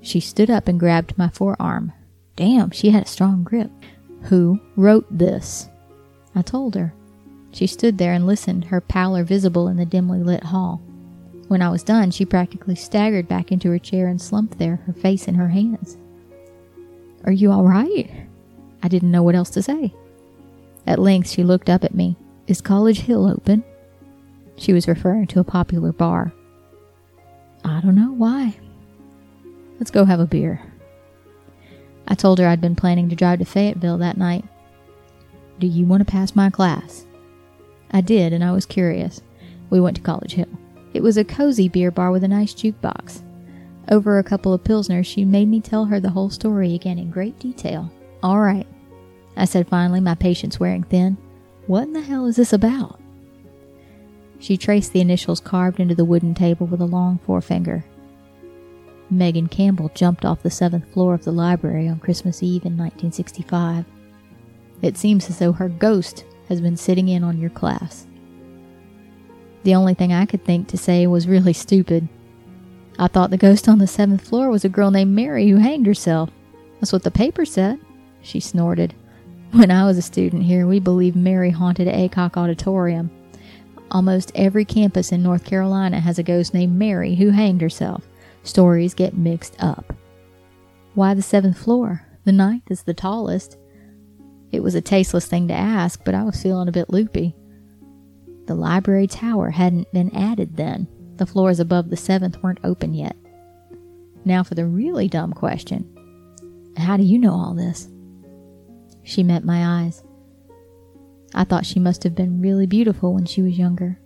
She 0.01 0.19
stood 0.19 0.51
up 0.51 0.67
and 0.67 0.79
grabbed 0.79 1.17
my 1.17 1.29
forearm. 1.29 1.91
Damn, 2.35 2.71
she 2.71 2.89
had 2.89 3.03
a 3.03 3.07
strong 3.07 3.43
grip. 3.43 3.71
Who 4.23 4.59
wrote 4.75 5.05
this? 5.09 5.69
I 6.33 6.41
told 6.41 6.75
her. 6.75 6.93
She 7.51 7.67
stood 7.67 7.97
there 7.97 8.13
and 8.13 8.27
listened, 8.27 8.65
her 8.65 8.81
pallor 8.81 9.23
visible 9.23 9.67
in 9.69 9.77
the 9.77 9.85
dimly 9.85 10.21
lit 10.21 10.43
hall. 10.43 10.81
When 11.47 11.61
I 11.61 11.69
was 11.69 11.83
done, 11.83 12.11
she 12.11 12.25
practically 12.25 12.75
staggered 12.75 13.27
back 13.27 13.51
into 13.51 13.69
her 13.69 13.79
chair 13.79 14.07
and 14.07 14.21
slumped 14.21 14.57
there, 14.57 14.77
her 14.87 14.93
face 14.93 15.27
in 15.27 15.35
her 15.35 15.47
hands. 15.47 15.95
Are 17.23 17.31
you 17.31 17.51
all 17.51 17.63
right? 17.63 18.09
I 18.83 18.87
didn't 18.87 19.11
know 19.11 19.23
what 19.23 19.35
else 19.35 19.49
to 19.51 19.63
say. 19.63 19.93
At 20.85 20.99
length 20.99 21.29
she 21.29 21.43
looked 21.43 21.69
up 21.69 21.83
at 21.83 21.95
me. 21.95 22.17
Is 22.47 22.61
College 22.61 22.99
Hill 22.99 23.25
open? 23.27 23.63
She 24.57 24.73
was 24.73 24.87
referring 24.87 25.27
to 25.27 25.39
a 25.39 25.43
popular 25.45 25.91
bar. 25.91 26.33
I 27.63 27.81
don't 27.81 27.95
know 27.95 28.11
why. 28.11 28.55
Let's 29.79 29.91
go 29.91 30.05
have 30.05 30.19
a 30.19 30.25
beer. 30.25 30.61
I 32.15 32.17
told 32.17 32.39
her 32.39 32.47
I'd 32.47 32.61
been 32.61 32.77
planning 32.77 33.09
to 33.09 33.15
drive 33.17 33.39
to 33.39 33.45
Fayetteville 33.45 33.97
that 33.97 34.15
night. 34.15 34.45
Do 35.59 35.67
you 35.67 35.85
want 35.85 35.99
to 35.99 36.09
pass 36.09 36.33
my 36.33 36.49
class? 36.49 37.05
I 37.91 37.99
did, 37.99 38.31
and 38.31 38.41
I 38.41 38.53
was 38.53 38.65
curious. 38.65 39.21
We 39.69 39.81
went 39.81 39.97
to 39.97 40.01
College 40.01 40.31
Hill. 40.31 40.47
It 40.93 41.03
was 41.03 41.17
a 41.17 41.25
cozy 41.25 41.67
beer 41.67 41.91
bar 41.91 42.11
with 42.11 42.23
a 42.23 42.29
nice 42.29 42.53
jukebox. 42.53 43.21
Over 43.91 44.17
a 44.17 44.23
couple 44.23 44.53
of 44.53 44.63
pilsners, 44.63 45.05
she 45.05 45.25
made 45.25 45.49
me 45.49 45.59
tell 45.59 45.83
her 45.83 45.99
the 45.99 46.11
whole 46.11 46.29
story 46.29 46.73
again 46.73 46.99
in 46.99 47.11
great 47.11 47.37
detail. 47.37 47.91
All 48.23 48.39
right, 48.39 48.65
I 49.35 49.43
said 49.43 49.67
finally, 49.67 49.99
my 49.99 50.15
patience 50.15 50.57
wearing 50.57 50.83
thin. 50.83 51.17
What 51.67 51.83
in 51.83 51.91
the 51.91 52.01
hell 52.01 52.27
is 52.27 52.37
this 52.37 52.53
about? 52.53 52.97
She 54.39 54.55
traced 54.55 54.93
the 54.93 55.01
initials 55.01 55.41
carved 55.41 55.81
into 55.81 55.95
the 55.95 56.05
wooden 56.05 56.33
table 56.33 56.65
with 56.65 56.79
a 56.79 56.85
long 56.85 57.19
forefinger. 57.25 57.83
Megan 59.09 59.47
Campbell 59.47 59.91
jumped 59.93 60.25
off 60.25 60.43
the 60.43 60.49
seventh 60.49 60.91
floor 60.91 61.13
of 61.13 61.23
the 61.23 61.31
library 61.31 61.87
on 61.87 61.99
Christmas 61.99 62.41
Eve 62.41 62.65
in 62.65 62.77
1965. 62.77 63.85
It 64.81 64.97
seems 64.97 65.29
as 65.29 65.39
though 65.39 65.51
her 65.51 65.69
ghost 65.69 66.25
has 66.49 66.61
been 66.61 66.77
sitting 66.77 67.09
in 67.09 67.23
on 67.23 67.39
your 67.39 67.49
class. 67.49 68.07
The 69.63 69.75
only 69.75 69.93
thing 69.93 70.13
I 70.13 70.25
could 70.25 70.43
think 70.43 70.67
to 70.69 70.77
say 70.77 71.07
was 71.07 71.27
really 71.27 71.53
stupid. 71.53 72.07
I 72.97 73.07
thought 73.07 73.29
the 73.29 73.37
ghost 73.37 73.67
on 73.67 73.79
the 73.79 73.87
seventh 73.87 74.27
floor 74.27 74.49
was 74.49 74.63
a 74.63 74.69
girl 74.69 74.91
named 74.91 75.15
Mary 75.15 75.49
who 75.49 75.57
hanged 75.57 75.87
herself. 75.87 76.29
That's 76.79 76.93
what 76.93 77.03
the 77.03 77.11
paper 77.11 77.45
said. 77.45 77.79
She 78.21 78.39
snorted. 78.39 78.93
When 79.51 79.71
I 79.71 79.85
was 79.85 79.97
a 79.97 80.01
student 80.01 80.43
here, 80.43 80.67
we 80.67 80.79
believed 80.79 81.15
Mary 81.15 81.49
haunted 81.49 81.87
Aycock 81.87 82.37
Auditorium. 82.37 83.09
Almost 83.91 84.31
every 84.35 84.65
campus 84.65 85.11
in 85.11 85.23
North 85.23 85.45
Carolina 85.45 85.99
has 85.99 86.19
a 86.19 86.23
ghost 86.23 86.53
named 86.53 86.77
Mary 86.77 87.15
who 87.15 87.29
hanged 87.29 87.61
herself. 87.61 88.07
Stories 88.45 88.93
get 88.93 89.17
mixed 89.17 89.55
up. 89.59 89.91
Why 90.93 91.15
the 91.15 91.23
seventh 91.23 91.57
floor? 91.57 92.05
The 92.25 92.31
ninth 92.31 92.69
is 92.69 92.83
the 92.83 92.93
tallest. 92.93 93.57
It 94.51 94.61
was 94.61 94.75
a 94.75 94.81
tasteless 94.81 95.25
thing 95.25 95.47
to 95.47 95.53
ask, 95.55 96.03
but 96.05 96.13
I 96.13 96.23
was 96.23 96.41
feeling 96.41 96.67
a 96.67 96.71
bit 96.71 96.91
loopy. 96.91 97.35
The 98.45 98.53
library 98.53 99.07
tower 99.07 99.49
hadn't 99.49 99.91
been 99.91 100.15
added 100.15 100.57
then. 100.57 100.87
The 101.15 101.25
floors 101.25 101.59
above 101.59 101.89
the 101.89 101.97
seventh 101.97 102.41
weren't 102.43 102.59
open 102.63 102.93
yet. 102.93 103.15
Now 104.25 104.43
for 104.43 104.53
the 104.53 104.67
really 104.67 105.07
dumb 105.07 105.33
question 105.33 105.89
How 106.77 106.97
do 106.97 107.03
you 107.03 107.17
know 107.17 107.33
all 107.33 107.55
this? 107.55 107.89
She 109.01 109.23
met 109.23 109.43
my 109.43 109.83
eyes. 109.83 110.03
I 111.33 111.45
thought 111.45 111.65
she 111.65 111.79
must 111.79 112.03
have 112.03 112.13
been 112.13 112.41
really 112.41 112.67
beautiful 112.67 113.15
when 113.15 113.25
she 113.25 113.41
was 113.41 113.57
younger. 113.57 113.99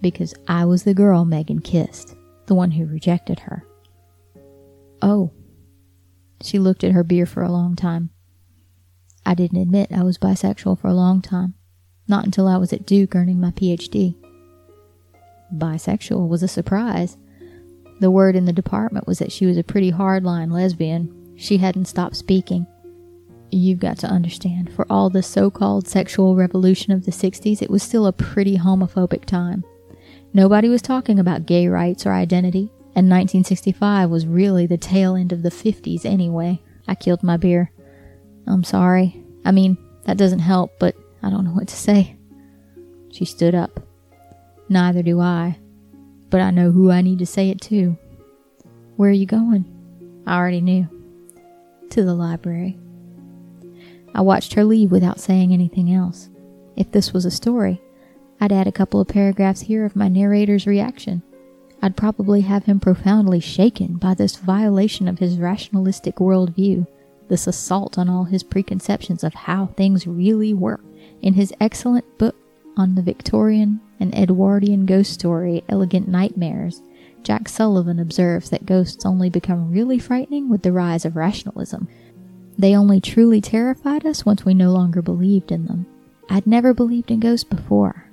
Because 0.00 0.34
I 0.48 0.64
was 0.64 0.82
the 0.82 0.92
girl 0.92 1.24
Megan 1.24 1.60
kissed, 1.60 2.16
the 2.46 2.54
one 2.54 2.72
who 2.72 2.86
rejected 2.86 3.40
her. 3.40 3.66
Oh. 5.02 5.32
She 6.42 6.58
looked 6.58 6.84
at 6.84 6.92
her 6.92 7.04
beer 7.04 7.26
for 7.26 7.42
a 7.42 7.50
long 7.50 7.76
time. 7.76 8.10
I 9.24 9.34
didn't 9.34 9.60
admit 9.60 9.92
I 9.92 10.02
was 10.02 10.18
bisexual 10.18 10.78
for 10.78 10.88
a 10.88 10.94
long 10.94 11.22
time, 11.22 11.54
not 12.06 12.24
until 12.24 12.46
I 12.46 12.58
was 12.58 12.72
at 12.72 12.84
Duke 12.86 13.14
earning 13.14 13.40
my 13.40 13.50
PhD. 13.50 14.16
Bisexual 15.54 16.28
was 16.28 16.42
a 16.42 16.48
surprise. 16.48 17.16
The 18.00 18.10
word 18.10 18.36
in 18.36 18.44
the 18.44 18.52
department 18.52 19.06
was 19.06 19.18
that 19.20 19.32
she 19.32 19.46
was 19.46 19.56
a 19.56 19.64
pretty 19.64 19.92
hardline 19.92 20.52
lesbian. 20.52 21.34
She 21.36 21.58
hadn't 21.58 21.86
stopped 21.86 22.16
speaking. 22.16 22.66
You've 23.50 23.78
got 23.78 23.98
to 23.98 24.08
understand, 24.08 24.72
for 24.72 24.84
all 24.90 25.10
the 25.10 25.22
so 25.22 25.50
called 25.50 25.86
sexual 25.86 26.34
revolution 26.34 26.92
of 26.92 27.04
the 27.04 27.12
60s, 27.12 27.62
it 27.62 27.70
was 27.70 27.82
still 27.82 28.06
a 28.06 28.12
pretty 28.12 28.58
homophobic 28.58 29.24
time. 29.24 29.64
Nobody 30.36 30.68
was 30.68 30.82
talking 30.82 31.20
about 31.20 31.46
gay 31.46 31.68
rights 31.68 32.04
or 32.04 32.12
identity, 32.12 32.72
and 32.96 33.08
1965 33.08 34.10
was 34.10 34.26
really 34.26 34.66
the 34.66 34.76
tail 34.76 35.14
end 35.14 35.30
of 35.30 35.42
the 35.42 35.50
50s 35.50 36.04
anyway. 36.04 36.60
I 36.88 36.96
killed 36.96 37.22
my 37.22 37.36
beer. 37.36 37.70
I'm 38.48 38.64
sorry. 38.64 39.22
I 39.44 39.52
mean, 39.52 39.78
that 40.06 40.16
doesn't 40.16 40.40
help, 40.40 40.72
but 40.80 40.96
I 41.22 41.30
don't 41.30 41.44
know 41.44 41.52
what 41.52 41.68
to 41.68 41.76
say. 41.76 42.16
She 43.12 43.24
stood 43.24 43.54
up. 43.54 43.78
Neither 44.68 45.04
do 45.04 45.20
I. 45.20 45.56
But 46.30 46.40
I 46.40 46.50
know 46.50 46.72
who 46.72 46.90
I 46.90 47.00
need 47.00 47.20
to 47.20 47.26
say 47.26 47.50
it 47.50 47.60
to. 47.62 47.96
Where 48.96 49.10
are 49.10 49.12
you 49.12 49.26
going? 49.26 49.64
I 50.26 50.36
already 50.36 50.60
knew. 50.60 50.88
To 51.90 52.02
the 52.02 52.14
library. 52.14 52.76
I 54.16 54.20
watched 54.22 54.54
her 54.54 54.64
leave 54.64 54.90
without 54.90 55.20
saying 55.20 55.52
anything 55.52 55.92
else. 55.92 56.28
If 56.76 56.90
this 56.90 57.12
was 57.12 57.24
a 57.24 57.30
story, 57.30 57.80
I'd 58.44 58.52
add 58.52 58.66
a 58.66 58.72
couple 58.72 59.00
of 59.00 59.08
paragraphs 59.08 59.62
here 59.62 59.86
of 59.86 59.96
my 59.96 60.08
narrator's 60.08 60.66
reaction. 60.66 61.22
I'd 61.80 61.96
probably 61.96 62.42
have 62.42 62.66
him 62.66 62.78
profoundly 62.78 63.40
shaken 63.40 63.96
by 63.96 64.12
this 64.12 64.36
violation 64.36 65.08
of 65.08 65.18
his 65.18 65.38
rationalistic 65.38 66.16
worldview, 66.16 66.86
this 67.28 67.46
assault 67.46 67.96
on 67.96 68.10
all 68.10 68.24
his 68.24 68.42
preconceptions 68.42 69.24
of 69.24 69.32
how 69.32 69.68
things 69.68 70.06
really 70.06 70.52
work. 70.52 70.84
In 71.22 71.32
his 71.32 71.54
excellent 71.58 72.18
book 72.18 72.36
on 72.76 72.96
the 72.96 73.00
Victorian 73.00 73.80
and 73.98 74.14
Edwardian 74.14 74.84
ghost 74.84 75.14
story, 75.14 75.64
Elegant 75.70 76.06
Nightmares, 76.06 76.82
Jack 77.22 77.48
Sullivan 77.48 77.98
observes 77.98 78.50
that 78.50 78.66
ghosts 78.66 79.06
only 79.06 79.30
become 79.30 79.72
really 79.72 79.98
frightening 79.98 80.50
with 80.50 80.60
the 80.60 80.70
rise 80.70 81.06
of 81.06 81.16
rationalism. 81.16 81.88
They 82.58 82.76
only 82.76 83.00
truly 83.00 83.40
terrified 83.40 84.04
us 84.04 84.26
once 84.26 84.44
we 84.44 84.52
no 84.52 84.70
longer 84.70 85.00
believed 85.00 85.50
in 85.50 85.64
them. 85.64 85.86
I'd 86.28 86.46
never 86.46 86.74
believed 86.74 87.10
in 87.10 87.20
ghosts 87.20 87.44
before. 87.44 88.03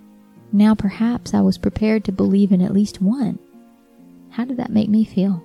Now 0.51 0.75
perhaps 0.75 1.33
I 1.33 1.41
was 1.41 1.57
prepared 1.57 2.03
to 2.05 2.11
believe 2.11 2.51
in 2.51 2.61
at 2.61 2.73
least 2.73 3.01
one. 3.01 3.39
How 4.31 4.45
did 4.45 4.57
that 4.57 4.71
make 4.71 4.89
me 4.89 5.05
feel? 5.05 5.43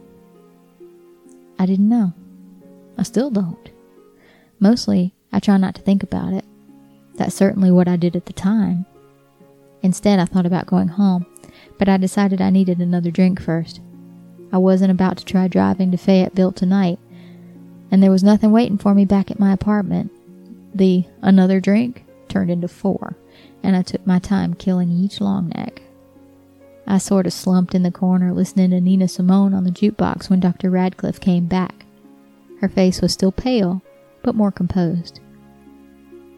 I 1.59 1.67
didn't 1.67 1.89
know. 1.89 2.13
I 2.99 3.03
still 3.03 3.31
don't. 3.31 3.71
Mostly, 4.59 5.15
I 5.33 5.39
try 5.39 5.57
not 5.59 5.75
to 5.77 5.83
think 5.83 6.03
about 6.03 6.33
it. 6.33 6.45
That's 7.15 7.35
certainly 7.35 7.71
what 7.71 7.89
I 7.89 7.97
did 7.97 8.17
at 8.17 8.27
the 8.27 8.33
time. 8.33 8.87
Instead, 9.83 10.19
I 10.19 10.25
thought 10.25 10.47
about 10.47 10.67
going 10.67 10.89
home, 10.89 11.27
but 11.79 11.89
I 11.89 11.97
decided 11.97 12.41
I 12.41 12.51
needed 12.51 12.79
another 12.79 13.11
drink 13.11 13.41
first. 13.41 13.81
I 14.53 14.59
wasn't 14.59 14.91
about 14.91 15.19
to 15.19 15.25
try 15.25 15.49
driving 15.49 15.91
to 15.91 15.97
Fayetteville 15.97 16.53
tonight, 16.53 16.99
and 17.91 18.03
there 18.03 18.11
was 18.11 18.25
nothing 18.25 18.53
waiting 18.53 18.79
for 18.79 18.95
me 18.95 19.05
back 19.05 19.31
at 19.31 19.39
my 19.39 19.53
apartment. 19.53 20.11
The 20.75 21.05
another 21.23 21.61
drink 21.61 22.05
turned 22.29 22.51
into 22.51 22.69
four, 22.69 23.17
and 23.67 23.75
I 23.75 23.83
took 23.83 24.07
my 24.07 24.21
time 24.21 24.55
killing 24.55 24.93
each 24.93 25.21
long 25.21 25.49
neck. 25.49 25.83
I 26.87 26.99
sort 26.99 27.27
of 27.27 27.33
slumped 27.33 27.75
in 27.75 27.83
the 27.83 27.91
corner 27.91 28.33
listening 28.33 28.71
to 28.71 28.81
Nina 28.81 29.09
Simone 29.09 29.53
on 29.53 29.65
the 29.65 29.73
jukebox 29.73 30.31
when 30.31 30.39
Dr. 30.39 30.71
Radcliffe 30.71 31.19
came 31.19 31.47
back. 31.47 31.85
Her 32.61 32.69
face 32.69 33.03
was 33.03 33.13
still 33.13 33.33
pale, 33.33 33.83
but 34.23 34.37
more 34.37 34.53
composed. 34.53 35.19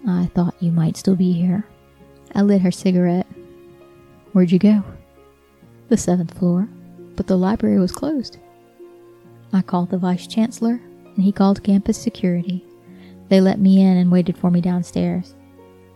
I 0.08 0.30
thought 0.34 0.54
you 0.58 0.72
might 0.72 0.96
still 0.96 1.16
be 1.16 1.32
here. 1.32 1.66
I 2.34 2.40
lit 2.40 2.62
her 2.62 2.70
cigarette. 2.70 3.26
Where'd 4.32 4.50
you 4.50 4.58
go? 4.58 4.82
The 5.90 5.98
seventh 5.98 6.38
floor, 6.38 6.66
but 7.14 7.26
the 7.26 7.36
library 7.36 7.78
was 7.78 7.92
closed. 7.92 8.38
I 9.52 9.60
called 9.60 9.90
the 9.90 9.98
vice 9.98 10.26
chancellor, 10.26 10.80
and 11.14 11.22
he 11.22 11.30
called 11.30 11.62
campus 11.62 11.98
security. 11.98 12.64
They 13.28 13.42
let 13.42 13.60
me 13.60 13.82
in 13.82 13.98
and 13.98 14.10
waited 14.10 14.38
for 14.38 14.50
me 14.50 14.62
downstairs. 14.62 15.34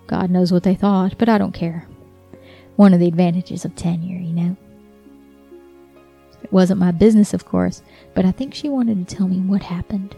God 0.06 0.30
knows 0.30 0.52
what 0.52 0.62
they 0.62 0.74
thought, 0.74 1.16
but 1.18 1.28
I 1.28 1.38
don't 1.38 1.52
care. 1.52 1.86
One 2.76 2.92
of 2.92 3.00
the 3.00 3.08
advantages 3.08 3.64
of 3.64 3.74
tenure, 3.76 4.20
you 4.20 4.32
know. 4.32 4.56
It 6.42 6.52
wasn't 6.52 6.80
my 6.80 6.90
business, 6.90 7.32
of 7.32 7.44
course, 7.44 7.82
but 8.14 8.24
I 8.24 8.32
think 8.32 8.54
she 8.54 8.68
wanted 8.68 9.06
to 9.06 9.14
tell 9.14 9.28
me 9.28 9.40
what 9.40 9.62
happened. 9.62 10.16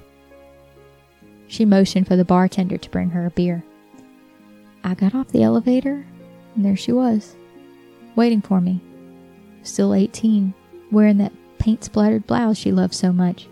She 1.46 1.64
motioned 1.64 2.08
for 2.08 2.16
the 2.16 2.24
bartender 2.24 2.78
to 2.78 2.90
bring 2.90 3.10
her 3.10 3.26
a 3.26 3.30
beer. 3.30 3.64
I 4.82 4.94
got 4.94 5.14
off 5.14 5.28
the 5.28 5.42
elevator, 5.42 6.04
and 6.54 6.64
there 6.64 6.76
she 6.76 6.92
was, 6.92 7.36
waiting 8.16 8.40
for 8.40 8.60
me. 8.60 8.80
Still 9.62 9.94
18, 9.94 10.54
wearing 10.90 11.18
that 11.18 11.32
paint 11.58 11.84
splattered 11.84 12.26
blouse 12.26 12.58
she 12.58 12.72
loved 12.72 12.94
so 12.94 13.12
much. 13.12 13.48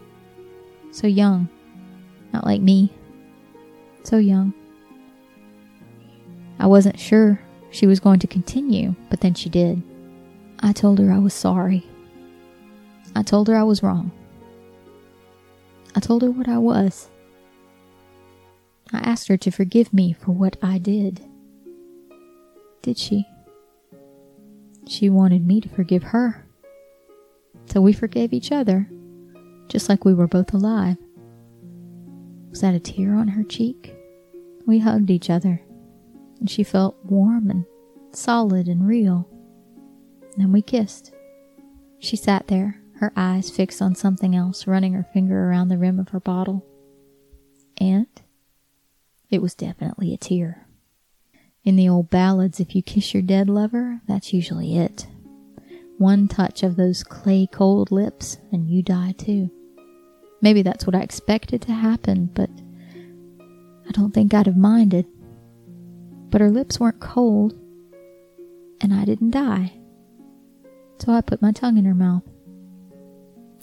So 0.91 1.07
young, 1.07 1.49
not 2.33 2.45
like 2.45 2.61
me. 2.61 2.93
So 4.05 4.19
young. 4.19 4.53
I 6.59 6.67
wasn't 6.67 6.99
sure 6.99 7.41
she 7.71 7.87
was 7.87 8.01
going 8.01 8.21
to 8.21 8.27
continue, 8.27 8.95
but 9.11 9.21
then 9.21 9.35
she 9.35 9.49
did. 9.49 9.83
I 10.61 10.73
told 10.73 10.99
her 10.99 11.13
I 11.13 11.19
was 11.19 11.35
sorry. 11.35 11.85
I 13.15 13.23
told 13.23 13.49
her 13.49 13.57
I 13.57 13.63
was 13.63 13.83
wrong. 13.83 14.13
I 15.95 16.01
told 16.01 16.23
her 16.23 16.31
what 16.31 16.49
I 16.49 16.59
was. 16.59 17.09
I 18.93 18.99
asked 18.99 19.29
her 19.29 19.37
to 19.39 19.51
forgive 19.51 19.93
me 19.93 20.13
for 20.13 20.33
what 20.33 20.57
I 20.63 20.79
did. 20.79 21.25
Did 22.83 22.99
she? 22.99 23.27
She 24.87 25.09
wanted 25.09 25.47
me 25.47 25.61
to 25.61 25.69
forgive 25.69 26.03
her. 26.03 26.47
So 27.67 27.81
we 27.81 27.93
forgave 27.93 28.33
each 28.33 28.53
other, 28.53 28.89
just 29.69 29.89
like 29.89 30.05
we 30.05 30.15
were 30.15 30.27
both 30.27 30.53
alive. 30.53 30.97
Was 32.51 32.61
that 32.61 32.75
a 32.75 32.81
tear 32.81 33.15
on 33.15 33.29
her 33.29 33.45
cheek? 33.45 33.95
We 34.67 34.79
hugged 34.79 35.11
each 35.11 35.31
other, 35.31 35.61
and 36.43 36.51
she 36.51 36.65
felt 36.65 36.97
warm 37.05 37.49
and 37.51 37.65
solid 38.11 38.67
and 38.67 38.85
real. 38.85 39.29
Then 40.37 40.51
we 40.51 40.61
kissed. 40.61 41.13
She 42.01 42.17
sat 42.17 42.49
there, 42.49 42.83
her 42.97 43.13
eyes 43.15 43.49
fixed 43.49 43.81
on 43.81 43.95
something 43.95 44.35
else, 44.35 44.67
running 44.67 44.93
her 44.95 45.07
finger 45.15 45.49
around 45.49 45.69
the 45.69 45.79
rim 45.79 46.01
of 46.01 46.09
her 46.09 46.19
bottle. 46.19 46.67
And 47.79 48.09
it 49.31 49.41
was 49.41 49.55
definitely 49.55 50.13
a 50.13 50.17
tear. 50.17 50.67
In 51.63 51.77
the 51.77 51.89
old 51.89 52.11
ballads, 52.11 52.59
if 52.59 52.75
you 52.75 52.83
kiss 52.83 53.15
your 53.15 53.23
dead 53.23 53.49
lover, 53.49 54.01
that's 54.09 54.33
usually 54.33 54.77
it. 54.77 55.07
One 55.99 56.27
touch 56.27 56.65
of 56.65 56.75
those 56.75 57.05
clay 57.05 57.47
cold 57.47 57.93
lips, 57.93 58.39
and 58.51 58.69
you 58.69 58.83
die 58.83 59.15
too. 59.17 59.49
Maybe 60.41 60.63
that's 60.63 60.89
what 60.89 60.97
I 60.97 61.03
expected 61.03 61.63
to 61.63 61.73
happen, 61.73 62.31
but 62.35 62.51
I 63.89 63.93
don't 63.93 64.13
think 64.13 64.35
I'd 64.35 64.47
have 64.47 64.57
minded. 64.57 65.07
But 66.33 66.41
her 66.41 66.51
lips 66.51 66.81
weren't 66.81 66.99
cold, 66.99 67.53
and 68.81 68.93
I 68.93 69.05
didn't 69.05 69.31
die. 69.31 69.75
So 70.99 71.13
I 71.13 71.21
put 71.21 71.43
my 71.43 71.53
tongue 71.53 71.77
in 71.77 71.85
her 71.85 71.95
mouth. 71.95 72.25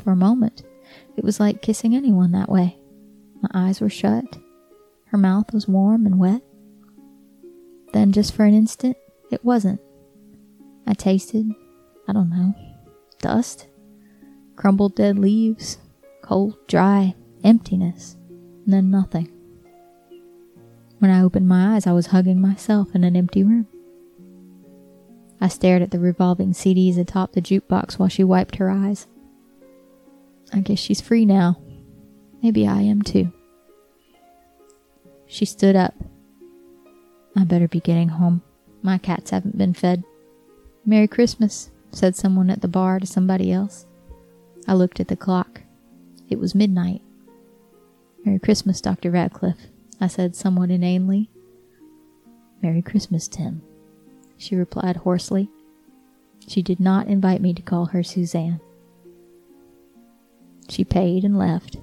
For 0.02 0.12
a 0.12 0.16
moment, 0.16 0.64
it 1.18 1.24
was 1.26 1.40
like 1.40 1.62
kissing 1.62 1.96
anyone 1.96 2.32
that 2.32 2.48
way. 2.48 2.78
My 3.42 3.50
eyes 3.54 3.82
were 3.82 3.90
shut, 3.90 4.38
her 5.06 5.18
mouth 5.18 5.52
was 5.52 5.68
warm 5.68 6.06
and 6.06 6.20
wet. 6.20 6.44
Then, 7.92 8.12
just 8.12 8.36
for 8.36 8.46
an 8.46 8.54
instant, 8.54 8.96
it 9.32 9.44
wasn't. 9.44 9.82
I 10.86 10.94
tasted, 10.94 11.52
I 12.08 12.14
don't 12.14 12.30
know, 12.30 12.54
dust, 13.20 13.68
crumbled 14.56 14.96
dead 14.96 15.18
leaves, 15.18 15.80
cold, 16.22 16.56
dry, 16.68 17.16
emptiness, 17.44 18.16
and 18.66 18.74
then 18.74 18.92
nothing. 18.92 19.39
When 21.00 21.12
I 21.12 21.24
opened 21.24 21.48
my 21.48 21.76
eyes, 21.76 21.88
I 21.88 21.94
was 21.94 22.08
hugging 22.08 22.42
myself 22.42 22.94
in 22.94 23.04
an 23.04 23.16
empty 23.16 23.44
room. 23.44 23.68
I 25.42 25.48
stared 25.48 25.82
at 25.82 25.92
the 25.92 26.00
revolving 26.00 26.52
CDs 26.52 26.98
atop 26.98 27.32
the 27.32 27.42
jukebox 27.42 27.98
while 27.98 28.10
she 28.10 28.24
wiped 28.24 28.58
her 28.58 28.70
eyes. 28.70 29.08
I 30.52 30.60
guess 30.60 30.80
she's 30.80 31.00
free 31.00 31.26
now. 31.26 31.58
Maybe 32.44 32.68
I 32.68 32.82
am 32.82 33.02
too. 33.02 33.32
She 35.28 35.46
stood 35.46 35.76
up. 35.76 35.94
I 37.38 37.46
better 37.46 37.68
be 37.68 37.80
getting 37.80 38.10
home. 38.10 38.42
My 38.82 38.98
cats 38.98 39.32
haven't 39.32 39.58
been 39.58 39.74
fed. 39.74 40.04
Merry 40.86 41.08
Christmas, 41.08 41.70
said 41.92 42.16
someone 42.16 42.50
at 42.50 42.62
the 42.62 42.68
bar 42.68 43.00
to 43.00 43.06
somebody 43.06 43.52
else. 43.52 43.86
I 44.68 44.74
looked 44.74 45.00
at 45.00 45.08
the 45.08 45.16
clock. 45.16 45.62
It 46.30 46.40
was 46.40 46.56
midnight. 46.56 47.02
Merry 48.26 48.40
Christmas, 48.40 48.82
Dr. 48.82 49.12
Radcliffe, 49.12 49.68
I 50.02 50.08
said 50.08 50.36
somewhat 50.36 50.72
inanely. 50.72 51.30
Merry 52.62 52.82
Christmas, 52.82 53.28
Tim, 53.28 53.62
she 54.38 54.56
replied 54.56 54.98
hoarsely. 54.98 55.50
She 56.48 56.62
did 56.62 56.80
not 56.80 57.08
invite 57.08 57.42
me 57.42 57.54
to 57.54 57.62
call 57.62 57.88
her 57.88 58.04
Suzanne. 58.04 58.60
She 60.70 60.84
paid 60.84 61.24
and 61.24 61.38
left. 61.38 61.78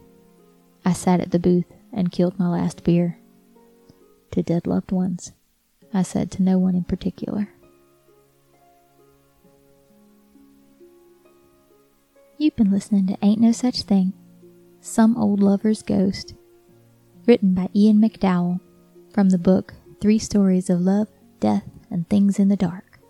I 0.84 0.92
sat 0.92 1.20
at 1.20 1.30
the 1.30 1.38
booth 1.38 1.66
and 1.92 2.12
killed 2.12 2.38
my 2.38 2.48
last 2.48 2.84
beer 2.84 3.18
to 4.30 4.42
dead 4.42 4.66
loved 4.66 4.92
ones. 4.92 5.32
I 5.92 6.02
said 6.02 6.30
to 6.32 6.42
no 6.42 6.58
one 6.58 6.74
in 6.74 6.84
particular. 6.84 7.48
You've 12.38 12.56
been 12.56 12.70
listening 12.70 13.06
to 13.06 13.16
Ain't 13.22 13.40
No 13.40 13.50
Such 13.52 13.82
Thing, 13.82 14.12
Some 14.80 15.16
Old 15.16 15.40
Lover's 15.40 15.82
Ghost, 15.82 16.34
written 17.26 17.54
by 17.54 17.68
Ian 17.74 18.00
McDowell 18.00 18.60
from 19.12 19.30
the 19.30 19.38
book 19.38 19.74
Three 20.00 20.18
Stories 20.18 20.70
of 20.70 20.80
Love, 20.80 21.08
Death, 21.40 21.68
and 21.90 22.08
Things 22.08 22.38
in 22.38 22.48
the 22.48 22.56
Dark. 22.56 23.00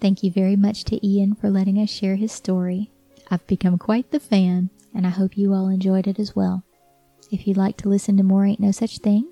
Thank 0.00 0.22
you 0.22 0.30
very 0.30 0.56
much 0.56 0.84
to 0.84 1.06
Ian 1.06 1.34
for 1.34 1.48
letting 1.48 1.78
us 1.78 1.90
share 1.90 2.16
his 2.16 2.32
story. 2.32 2.90
I've 3.30 3.46
become 3.46 3.78
quite 3.78 4.10
the 4.10 4.20
fan, 4.20 4.70
and 4.94 5.06
I 5.06 5.10
hope 5.10 5.38
you 5.38 5.54
all 5.54 5.68
enjoyed 5.68 6.06
it 6.06 6.18
as 6.18 6.36
well. 6.36 6.64
If 7.30 7.46
you'd 7.46 7.56
like 7.56 7.76
to 7.78 7.88
listen 7.88 8.16
to 8.18 8.22
more 8.22 8.44
Ain't 8.44 8.60
No 8.60 8.72
Such 8.72 8.98
Thing, 8.98 9.28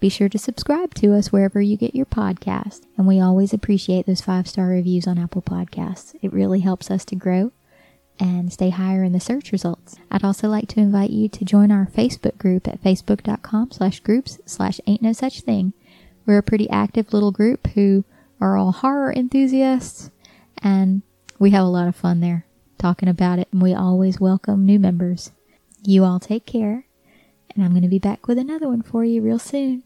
be 0.00 0.08
sure 0.08 0.28
to 0.28 0.38
subscribe 0.38 0.94
to 0.94 1.12
us 1.14 1.32
wherever 1.32 1.60
you 1.60 1.76
get 1.76 1.94
your 1.94 2.06
podcast, 2.06 2.82
and 2.96 3.06
we 3.06 3.20
always 3.20 3.52
appreciate 3.52 4.06
those 4.06 4.20
five 4.20 4.48
star 4.48 4.68
reviews 4.68 5.06
on 5.06 5.18
Apple 5.18 5.42
Podcasts. 5.42 6.14
It 6.22 6.32
really 6.32 6.60
helps 6.60 6.90
us 6.90 7.04
to 7.06 7.16
grow 7.16 7.52
and 8.18 8.52
stay 8.52 8.70
higher 8.70 9.02
in 9.02 9.12
the 9.12 9.20
search 9.20 9.52
results. 9.52 9.96
I'd 10.10 10.24
also 10.24 10.48
like 10.48 10.68
to 10.68 10.80
invite 10.80 11.10
you 11.10 11.28
to 11.28 11.44
join 11.44 11.70
our 11.70 11.86
Facebook 11.86 12.38
group 12.38 12.68
at 12.68 12.82
facebook.com 12.82 13.72
slash 13.72 14.00
groups 14.00 14.38
slash 14.46 14.80
ain't 14.86 15.02
no 15.02 15.12
such 15.12 15.40
thing. 15.40 15.72
We're 16.26 16.38
a 16.38 16.42
pretty 16.42 16.70
active 16.70 17.12
little 17.12 17.32
group 17.32 17.66
who 17.68 18.04
are 18.40 18.56
all 18.56 18.72
horror 18.72 19.12
enthusiasts, 19.12 20.10
and 20.62 21.02
we 21.38 21.50
have 21.50 21.64
a 21.64 21.68
lot 21.68 21.88
of 21.88 21.96
fun 21.96 22.20
there 22.20 22.46
talking 22.78 23.08
about 23.08 23.38
it, 23.38 23.48
and 23.52 23.62
we 23.62 23.74
always 23.74 24.20
welcome 24.20 24.64
new 24.64 24.78
members. 24.78 25.32
You 25.84 26.04
all 26.04 26.20
take 26.20 26.46
care, 26.46 26.86
and 27.54 27.64
I'm 27.64 27.70
going 27.70 27.82
to 27.82 27.88
be 27.88 27.98
back 27.98 28.26
with 28.26 28.38
another 28.38 28.68
one 28.68 28.82
for 28.82 29.04
you 29.04 29.22
real 29.22 29.38
soon. 29.38 29.82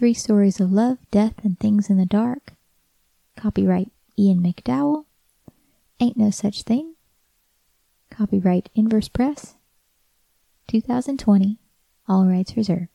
Three 0.00 0.14
Stories 0.14 0.60
of 0.60 0.72
Love, 0.72 0.96
Death, 1.10 1.34
and 1.44 1.60
Things 1.60 1.90
in 1.90 1.98
the 1.98 2.06
Dark. 2.06 2.54
Copyright 3.36 3.92
Ian 4.18 4.42
McDowell. 4.42 5.04
Ain't 6.00 6.16
No 6.16 6.30
Such 6.30 6.62
Thing. 6.62 6.94
Copyright 8.10 8.70
Inverse 8.74 9.10
Press. 9.10 9.56
2020. 10.68 11.58
All 12.08 12.24
rights 12.24 12.56
reserved. 12.56 12.88